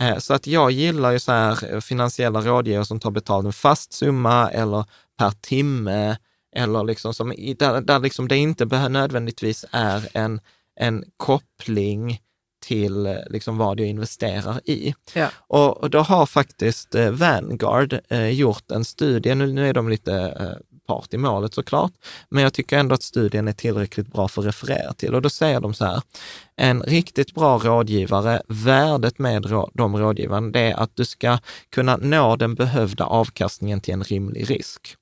[0.00, 3.52] Eh, så att jag gillar ju så här eh, finansiella rådgivare som tar betalt en
[3.52, 4.84] fast summa eller
[5.18, 6.16] per timme
[6.56, 10.40] eller liksom som, där, där liksom det inte nödvändigtvis är en,
[10.76, 12.20] en koppling
[12.68, 14.94] till eh, liksom vad jag investerar i.
[15.14, 15.28] Ja.
[15.36, 19.88] Och, och då har faktiskt eh, Vanguard eh, gjort en studie, nu, nu är de
[19.88, 21.92] lite eh, part i målet såklart,
[22.28, 25.14] men jag tycker ändå att studien är tillräckligt bra för att referera till.
[25.14, 26.02] Och då säger de så här,
[26.56, 31.38] en riktigt bra rådgivare, värdet med rå- de rådgivarna, det är att du ska
[31.70, 34.96] kunna nå den behövda avkastningen till en rimlig risk.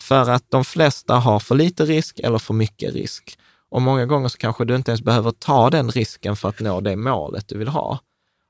[0.00, 3.38] För att de flesta har för lite risk eller för mycket risk.
[3.70, 6.80] Och många gånger så kanske du inte ens behöver ta den risken för att nå
[6.80, 7.98] det målet du vill ha.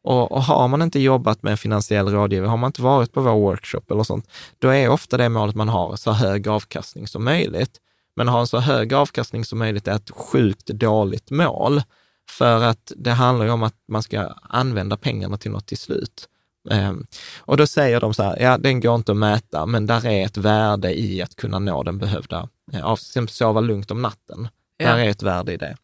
[0.04, 3.20] Och, och har man inte jobbat med en finansiell rådgivare, har man inte varit på
[3.20, 7.24] vår workshop eller sånt, då är ofta det målet man har så hög avkastning som
[7.24, 7.80] möjligt.
[8.16, 11.82] Men att ha en så hög avkastning som möjligt är ett sjukt dåligt mål.
[12.30, 16.28] För att det handlar ju om att man ska använda pengarna till något till slut.
[16.70, 17.06] Ehm,
[17.38, 20.26] och då säger de så här, ja den går inte att mäta, men där är
[20.26, 24.48] ett värde i att kunna nå den behövda, till exempel sova lugnt om natten.
[24.76, 24.86] Ja.
[24.88, 25.76] Där är ett värde i det.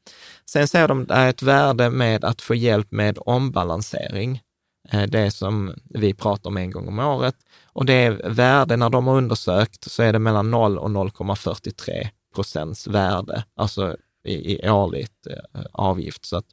[0.47, 4.41] Sen säger de, det är ett värde med att få hjälp med ombalansering.
[4.93, 7.35] Eh, Det som vi pratar om en gång om året.
[7.67, 12.09] Och det är värde, när de har undersökt, så är det mellan 0 och 0,43
[12.35, 13.97] procents värde, alltså
[14.29, 16.25] i, i årligt eh, avgift.
[16.25, 16.47] Så att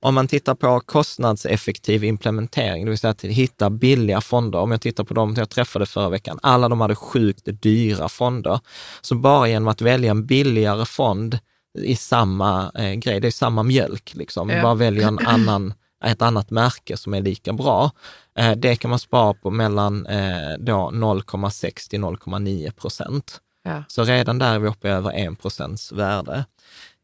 [0.00, 4.58] om man tittar på kostnadseffektiv implementering, det vill säga att hitta billiga fonder.
[4.58, 8.60] Om jag tittar på dem jag träffade förra veckan, alla de hade sjukt dyra fonder.
[9.00, 11.38] Så bara genom att välja en billigare fond
[11.84, 14.50] i samma eh, grej, det är samma mjölk, liksom.
[14.50, 14.62] Ja.
[14.62, 15.74] bara välja en annan,
[16.04, 17.90] ett annat märke som är lika bra.
[18.38, 23.40] Eh, det kan man spara på mellan eh, då 0,6 till 0,9 procent.
[23.64, 23.82] Ja.
[23.88, 26.44] Så redan där är vi uppe över 1 procents värde.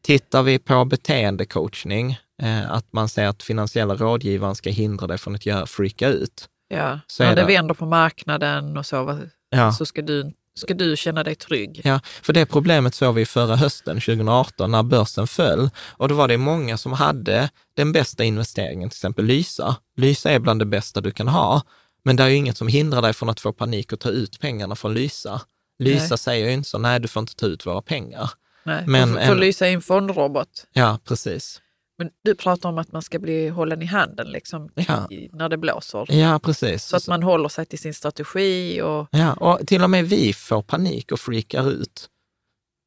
[0.03, 5.35] Tittar vi på beteendecoachning, eh, att man säger att finansiella rådgivaren ska hindra dig från
[5.35, 6.49] att göra freaka ut.
[6.67, 6.99] Ja.
[7.07, 9.19] Så är det det- vänder på marknaden och så,
[9.49, 9.71] Ja.
[9.71, 11.81] så ska du, ska du känna dig trygg.
[11.83, 15.69] Ja, för det problemet såg vi förra hösten, 2018, när börsen föll.
[15.97, 19.75] Och då var det många som hade den bästa investeringen, till exempel Lysa.
[19.97, 21.61] Lysa är bland det bästa du kan ha,
[22.03, 24.39] men det är ju inget som hindrar dig från att få panik och ta ut
[24.39, 25.41] pengarna från Lysa.
[25.79, 26.17] Lysa Nej.
[26.17, 28.29] säger ju inte så, nej du får inte ta ut våra pengar.
[28.63, 28.83] Nej.
[28.87, 30.65] Men Men, får en- lysa i en fondrobot.
[30.73, 31.61] Ja, precis.
[31.97, 35.07] Men du pratar om att man ska bli hållen i handen liksom, Ja.
[35.11, 36.05] i, när det blåser.
[36.13, 36.83] Ja, precis.
[36.83, 40.33] Så att man håller sig till sin strategi och Ja, och till och med vi
[40.33, 42.09] får panik och freakar ut.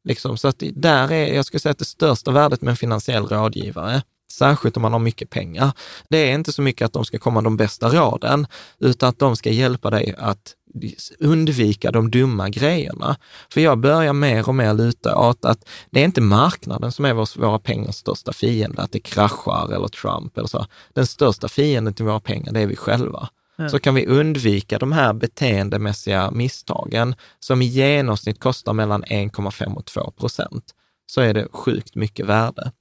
[0.08, 3.26] Liksom, så att där är, jag skulle säga att det största värdet med en finansiell
[3.26, 4.02] rådgivare,
[4.32, 5.72] särskilt om man har mycket pengar,
[6.08, 8.46] det är inte så mycket att de ska komma de bästa råden,
[8.78, 10.54] utan att de ska hjälpa dig att
[11.18, 13.16] undvika de dumma grejerna.
[13.52, 17.14] För jag börjar mer och mer luta åt att det är inte marknaden som är
[17.14, 20.66] vår, våra pengars största fiende, att det kraschar eller Trump eller så.
[20.94, 23.28] Den största fienden till våra pengar, det är vi själva.
[23.70, 29.84] Så kan vi undvika de här beteendemässiga misstagen som i genomsnitt kostar mellan 1,5 och
[29.84, 30.64] 2 procent,
[31.06, 32.72] så är det sjukt mycket värde.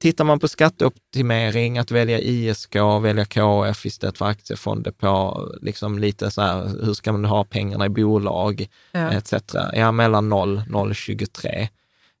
[0.00, 6.30] Tittar man på skatteoptimering, att välja ISK, välja KF istället för aktiefonder på liksom lite
[6.30, 9.12] så här, hur ska man ha pengarna i bolag ja.
[9.12, 9.34] etc.
[9.72, 11.68] Ja, mellan 0 0,23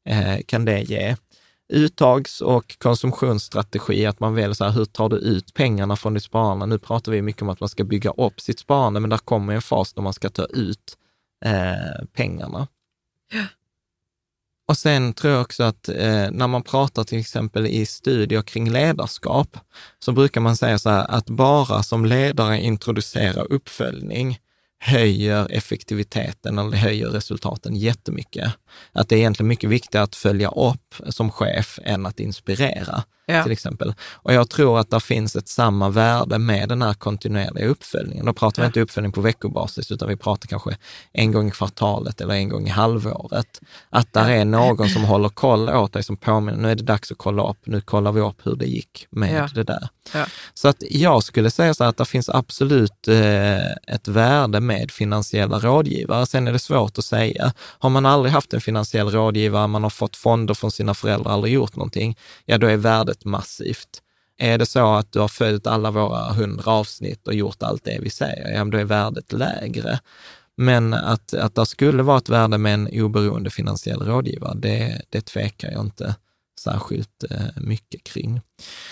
[0.08, 1.16] eh, kan det ge.
[1.72, 6.24] Uttags och konsumtionsstrategi, att man väljer så här, hur tar du ut pengarna från ditt
[6.24, 6.66] sparande?
[6.66, 9.54] Nu pratar vi mycket om att man ska bygga upp sitt sparande, men där kommer
[9.54, 10.96] en fas då man ska ta ut
[11.44, 12.68] eh, pengarna.
[14.70, 18.70] Och sen tror jag också att eh, när man pratar till exempel i studier kring
[18.70, 19.56] ledarskap,
[19.98, 24.38] så brukar man säga så här att bara som ledare introducera uppföljning
[24.78, 28.52] höjer effektiviteten eller höjer resultaten jättemycket.
[28.92, 33.42] Att det är egentligen mycket viktigare att följa upp som chef än att inspirera Ja.
[33.42, 33.94] till exempel.
[34.12, 38.26] Och jag tror att det finns ett samma värde med den här kontinuerliga uppföljningen.
[38.26, 38.66] Då pratar vi Ja.
[38.66, 40.76] inte uppföljning på veckobasis, utan vi pratar kanske
[41.12, 43.60] en gång i kvartalet eller en gång i halvåret.
[43.90, 47.12] Att där är någon som håller koll åt dig, som påminner, nu är det dags
[47.12, 49.48] att kolla upp, nu kollar vi upp hur det gick med Ja.
[49.54, 49.88] det där.
[50.54, 54.90] Så att jag skulle säga så här att det finns absolut eh, ett värde med
[54.90, 56.26] finansiella rådgivare.
[56.26, 57.52] Sen är det svårt att säga.
[57.58, 61.54] Har man aldrig haft en finansiell rådgivare, man har fått fonder från sina föräldrar, aldrig
[61.54, 64.02] gjort någonting, ja då är värdet massivt.
[64.38, 67.98] Är det så att du har följt alla våra hundra avsnitt och gjort allt det
[68.00, 70.00] vi säger, ja då är värdet lägre.
[70.56, 75.20] Men att, att det skulle vara ett värde med en oberoende finansiell rådgivare, det, det
[75.20, 76.14] tvekar jag inte
[76.60, 78.40] särskilt eh, mycket kring.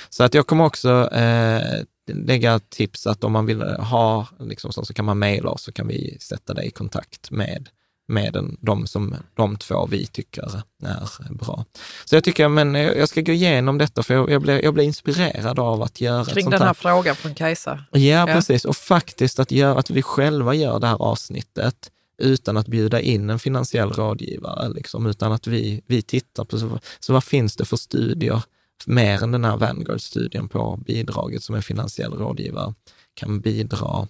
[0.08, 4.84] Så att jag kommer också eh, lägga tips att om man vill ha liksom så,
[4.84, 7.68] så kan man mejla oss så kan vi sätta dig i kontakt med
[8.08, 11.64] med den, de, som, de två vi tycker är bra.
[12.04, 14.84] Så jag tycker, men jag ska gå igenom detta för jag, jag, blir, jag blir
[14.84, 16.74] inspirerad av att göra Kring ett den här här.
[16.74, 17.84] frågan från Kajsa.
[17.92, 18.26] Ja, Ja.
[18.26, 18.64] precis.
[18.64, 23.30] Och faktiskt att göra att vi själva gör det här avsnittet utan att bjuda in
[23.30, 27.64] en finansiell rådgivare, liksom, utan att vi, vi tittar på, så, så vad finns det
[27.64, 28.42] för studier,
[28.86, 32.74] mer än den här Vanguard-studien på bidraget som en finansiell rådgivare
[33.14, 34.08] kan bidra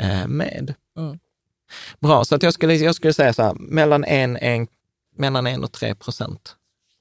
[0.00, 0.74] eh, med.
[0.98, 1.18] Mm.
[2.00, 4.66] Bra, så att jag, skulle, jag skulle säga så här, mellan en, en,
[5.16, 6.54] mellan en och tre procent.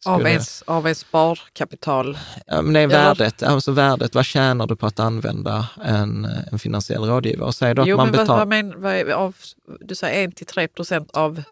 [0.06, 2.18] Av ens, av ens sparkapital.
[2.46, 6.60] Ja, det är Eller- värdet, alltså värdet, vad tjänar du på att använda en, en
[6.60, 7.48] finansiell rådgivare?
[7.48, 9.36] Och säg då att Jo, man men vad, betalar vad men, vad är, av,
[9.80, 11.44] du säger 1 till 3 procent av,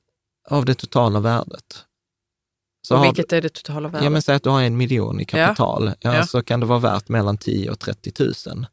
[0.49, 1.85] av det totala värdet.
[2.87, 4.03] Så och vilket är det totala du, värdet?
[4.03, 6.15] ja, men säg att du har en miljon i kapital, ja.
[6.15, 6.25] Ja.
[6.25, 8.11] så kan det vara värt mellan 10 och 30
[8.47, 8.65] 000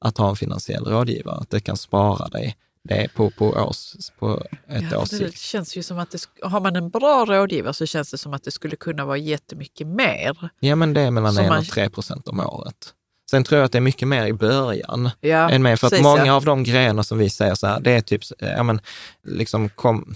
[0.00, 1.36] att ha en finansiell rådgivare.
[1.40, 2.56] Att det kan spara dig
[2.88, 5.20] det är på, på, års, på ett Ja, års sikt.
[5.32, 8.34] det känns ju som att det, har man en bra rådgivare så känns det som
[8.34, 10.50] att det skulle kunna vara jättemycket mer.
[10.60, 12.94] Ja, men det är mellan Som 1 man- och 3 procent om året.
[13.30, 15.90] Sen tror jag att det är mycket mer i början Ja, än med, för att
[15.90, 16.32] precis, många ja.
[16.32, 18.80] av de grejerna som vi säger så här, det är typ, ja men,
[19.26, 20.14] liksom kom,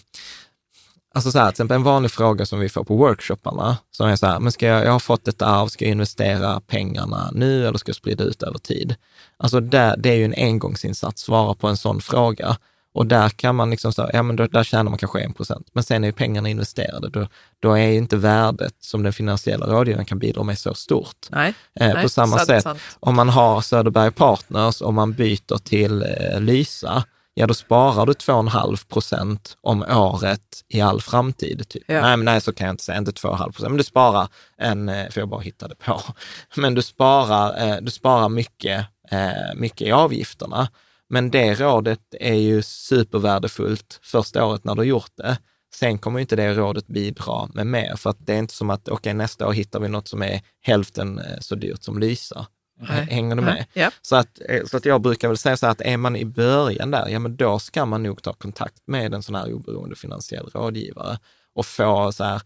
[1.14, 4.16] alltså så här, till exempel en vanlig fråga som vi får på workshopparna, som är
[4.16, 7.66] så här, men ska jag, jag har fått ett arv, ska jag investera pengarna nu
[7.66, 8.94] eller ska jag sprida ut över tid?
[9.36, 12.56] Alltså där, det är ju en engångsinsats, svara på en sån fråga.
[12.94, 15.68] Och där kan man liksom säga, ja men då, där tjänar man kanske en procent,
[15.72, 17.08] men sen är ju pengarna investerade.
[17.08, 17.26] Då,
[17.60, 21.16] då är ju inte värdet som den finansiella rådgivaren kan bidra med så stort.
[21.30, 22.80] Nej, Eh, nej, på samma sant, sätt, sant.
[23.00, 27.04] om man har Söderberg Partners och man byter till eh, Lysa,
[27.34, 31.68] ja då sparar du 2,5 procent om året i all framtid.
[31.68, 31.82] Typ.
[31.86, 32.00] Ja.
[32.00, 34.88] Nej, men nej, så kan jag inte säga, inte 2,5 procent, men du sparar en,
[34.88, 36.00] eh, för jag bara hittade på,
[36.56, 40.68] men du sparar, eh, du sparar mycket, eh, mycket i avgifterna.
[41.08, 45.38] Men det rådet är ju supervärdefullt första året när du har gjort det.
[45.74, 48.88] Sen kommer inte det rådet bidra med mer, för att det är inte som att,
[48.88, 52.46] okej, nästa år hittar vi något som är hälften så dyrt som Lysa.
[52.88, 53.06] Nej.
[53.10, 53.66] Hänger du med?
[53.72, 53.90] Ja.
[54.02, 56.24] Så att, eh, så att jag brukar väl säga så här att är man i
[56.24, 59.96] början där, ja men då ska man nog ta kontakt med en sån här oberoende
[59.96, 61.18] finansiell rådgivare
[61.54, 62.42] och få så här,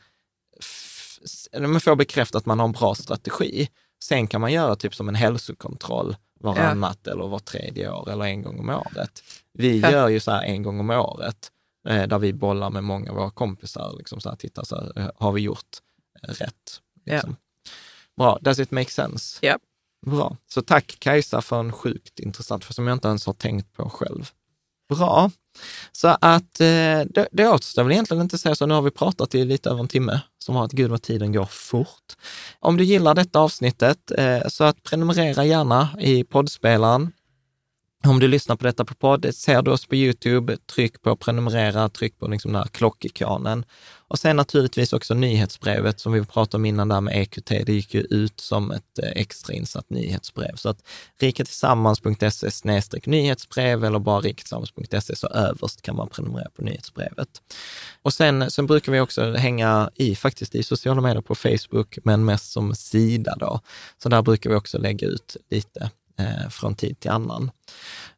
[0.61, 1.19] f-
[1.83, 3.69] få bekräftat att man har en bra strategi.
[4.03, 8.43] Sen kan man göra typ som en hälsokontroll varannat eller var tredje år eller en
[8.43, 9.23] gång om året.
[9.53, 9.91] Vi Ja.
[9.91, 11.53] gör ju så här en gång om året,
[11.89, 15.13] eh, där vi bollar med många av våra kompisar, liksom så här, titta så här,
[15.17, 15.77] har vi gjort
[16.23, 16.81] eh, rätt?
[17.07, 17.37] Liksom.
[18.17, 19.39] Bra, does it make sense?
[19.47, 19.59] Ja.
[20.07, 20.37] Bra.
[20.49, 23.91] Så tack Kajsa för en sjukt intressant, för som jag inte ens har tänkt på
[23.91, 24.31] själv.
[24.89, 25.31] Bra.
[25.93, 28.67] Så att eh, det, det återstår väl egentligen inte att säga så.
[28.67, 31.33] Nu har vi pratat i lite över en timme, som har att gud vad tiden
[31.33, 32.17] går fort.
[32.61, 37.13] Om du gillar detta avsnittet, eh, så att prenumerera gärna i poddspelaren.
[38.05, 41.89] Om du lyssnar på detta på podd, ser du oss på YouTube, tryck på prenumerera,
[41.89, 43.65] tryck på liksom den här klockikonen.
[44.09, 47.49] Och sen naturligtvis också nyhetsbrevet som vi pratade om innan där med EQT.
[47.49, 50.57] Det gick ju ut som ett eh, extrainsatt nyhetsbrev.
[50.57, 50.79] Så att
[51.21, 52.51] rikatillsammans.se
[53.07, 57.29] nyhetsbrev eller bara riketillsammans.se, så överst kan man prenumerera på nyhetsbrevet.
[58.03, 62.25] Och sen, sen brukar vi också hänga i faktiskt i sociala medier på Facebook, men
[62.25, 63.61] mest som sida då.
[64.03, 67.51] Så där brukar vi också lägga ut lite eh, från tid till annan.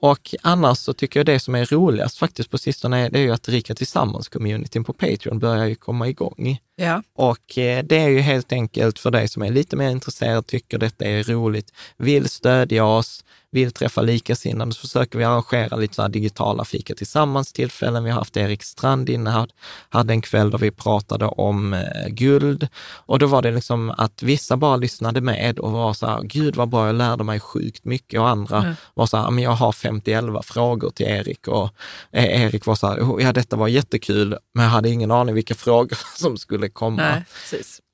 [0.00, 3.22] Och annars så tycker jag det som är roligast faktiskt på sistone, är- det är
[3.22, 6.58] ju att Rika Tillsammans-communityn på Patreon börjar ju komma igång.
[6.76, 7.02] Ja.
[7.14, 10.78] Och eh, det är ju helt enkelt för dig som är lite mer intresserad, tycker
[10.78, 16.02] detta är roligt, vill stödja oss, vill träffa likasinnade, så försöker vi arrangera lite så
[16.02, 18.04] här digitala fika tillsammans tillfällen.
[18.04, 19.46] Vi har haft Erik Strand inne,
[19.88, 22.68] hade en kväll där vi pratade om eh, guld
[23.06, 26.56] och då var det liksom att vissa bara lyssnade med och var så här, gud
[26.56, 28.74] vad bra, jag lärde mig sjukt mycket och andra Mm.
[28.94, 31.70] var så här, men jag har 50 frågor till Erik och
[32.12, 35.34] eh, Erik var så här, "Oh, ja detta var jättekul, men jag hade ingen aning
[35.34, 37.02] vilka frågor som skulle komma.
[37.02, 37.22] Nej.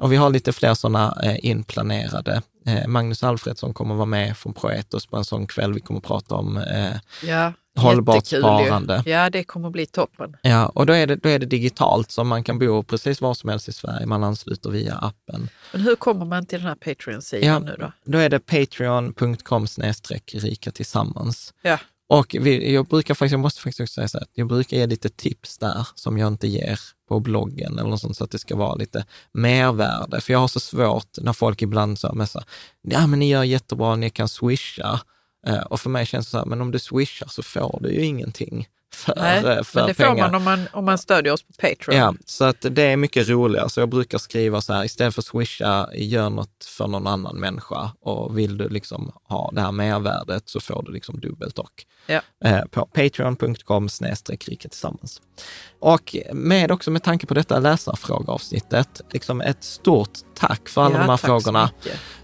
[0.02, 2.42] Och vi har lite fler sådana eh, inplanerade.
[2.66, 5.72] Eh, Magnus Alfredsson kommer vara med från Proetos på en sån kväll.
[5.74, 6.92] Vi kommer prata om eh,
[7.24, 8.42] Ja, Hållbart jättekul ju.
[8.42, 9.02] sparande.
[9.06, 10.36] Ja, det kommer bli toppen.
[10.42, 13.34] Ja, och då är, det, då är det digitalt, så man kan bo precis var
[13.34, 14.06] som helst i Sverige.
[14.06, 15.48] Man ansluter via appen.
[15.72, 17.92] Men hur kommer man till den här Patreon-sidan Ja, nu då?
[18.04, 19.66] då är det patreon.com
[20.32, 21.54] rika tillsammans.
[21.62, 21.78] Ja,
[22.08, 24.86] och vi, jag brukar faktiskt, jag måste faktiskt också säga så här, jag brukar ge
[24.86, 28.38] lite tips där som jag inte ger på bloggen eller något sånt, så att det
[28.38, 30.20] ska vara lite mervärde.
[30.20, 32.44] För jag har så svårt när folk ibland så här,
[32.82, 35.00] ja men ni gör jättebra, ni kan swisha.
[35.46, 37.90] Eh, och för mig känns det så här, men om du swishar så får du
[37.90, 40.10] ju ingenting för, Nej, för men det pengar.
[40.10, 41.96] får man om, man om man stödjer oss på Patreon.
[41.96, 43.68] Ja, så att det är mycket roligare.
[43.68, 47.36] Så jag brukar skriva så här, istället för att swisha, gör något för någon annan
[47.36, 47.90] människa.
[48.00, 51.84] Och vill du liksom ha det här mervärdet så får du liksom dubbelt och.
[52.06, 52.20] Ja.
[52.44, 55.20] Eh, på patreon.com snedstreck tillsammans.
[55.80, 61.00] Och med också med tanke på detta läsarfrågeavsnittet, liksom ett stort tack för alla Ja,
[61.00, 61.70] de här tack frågorna.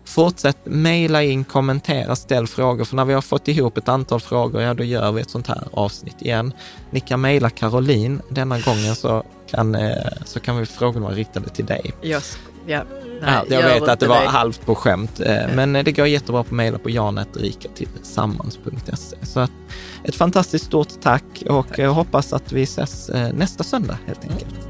[0.04, 2.84] Fortsätt mejla in, kommentera, ställ frågor.
[2.84, 5.46] För när vi har fått ihop ett antal frågor, ja då gör vi ett sånt
[5.46, 6.52] här avsnitt igen.
[6.90, 8.20] Ni kan mejla Caroline.
[8.28, 9.94] Denna gången så kan, eh,
[10.24, 11.92] så kan vi frågorna vara riktade till dig.
[12.02, 12.82] Just, ja.
[13.22, 16.44] Nej, Ja, jag vet att det var halvt på skämt, eh, men det går jättebra
[16.44, 19.16] på mejla på janetrikatillsammans.se.
[19.22, 19.46] Så
[20.04, 24.69] ett fantastiskt stort tack och jag hoppas att vi ses eh, nästa söndag helt enkelt.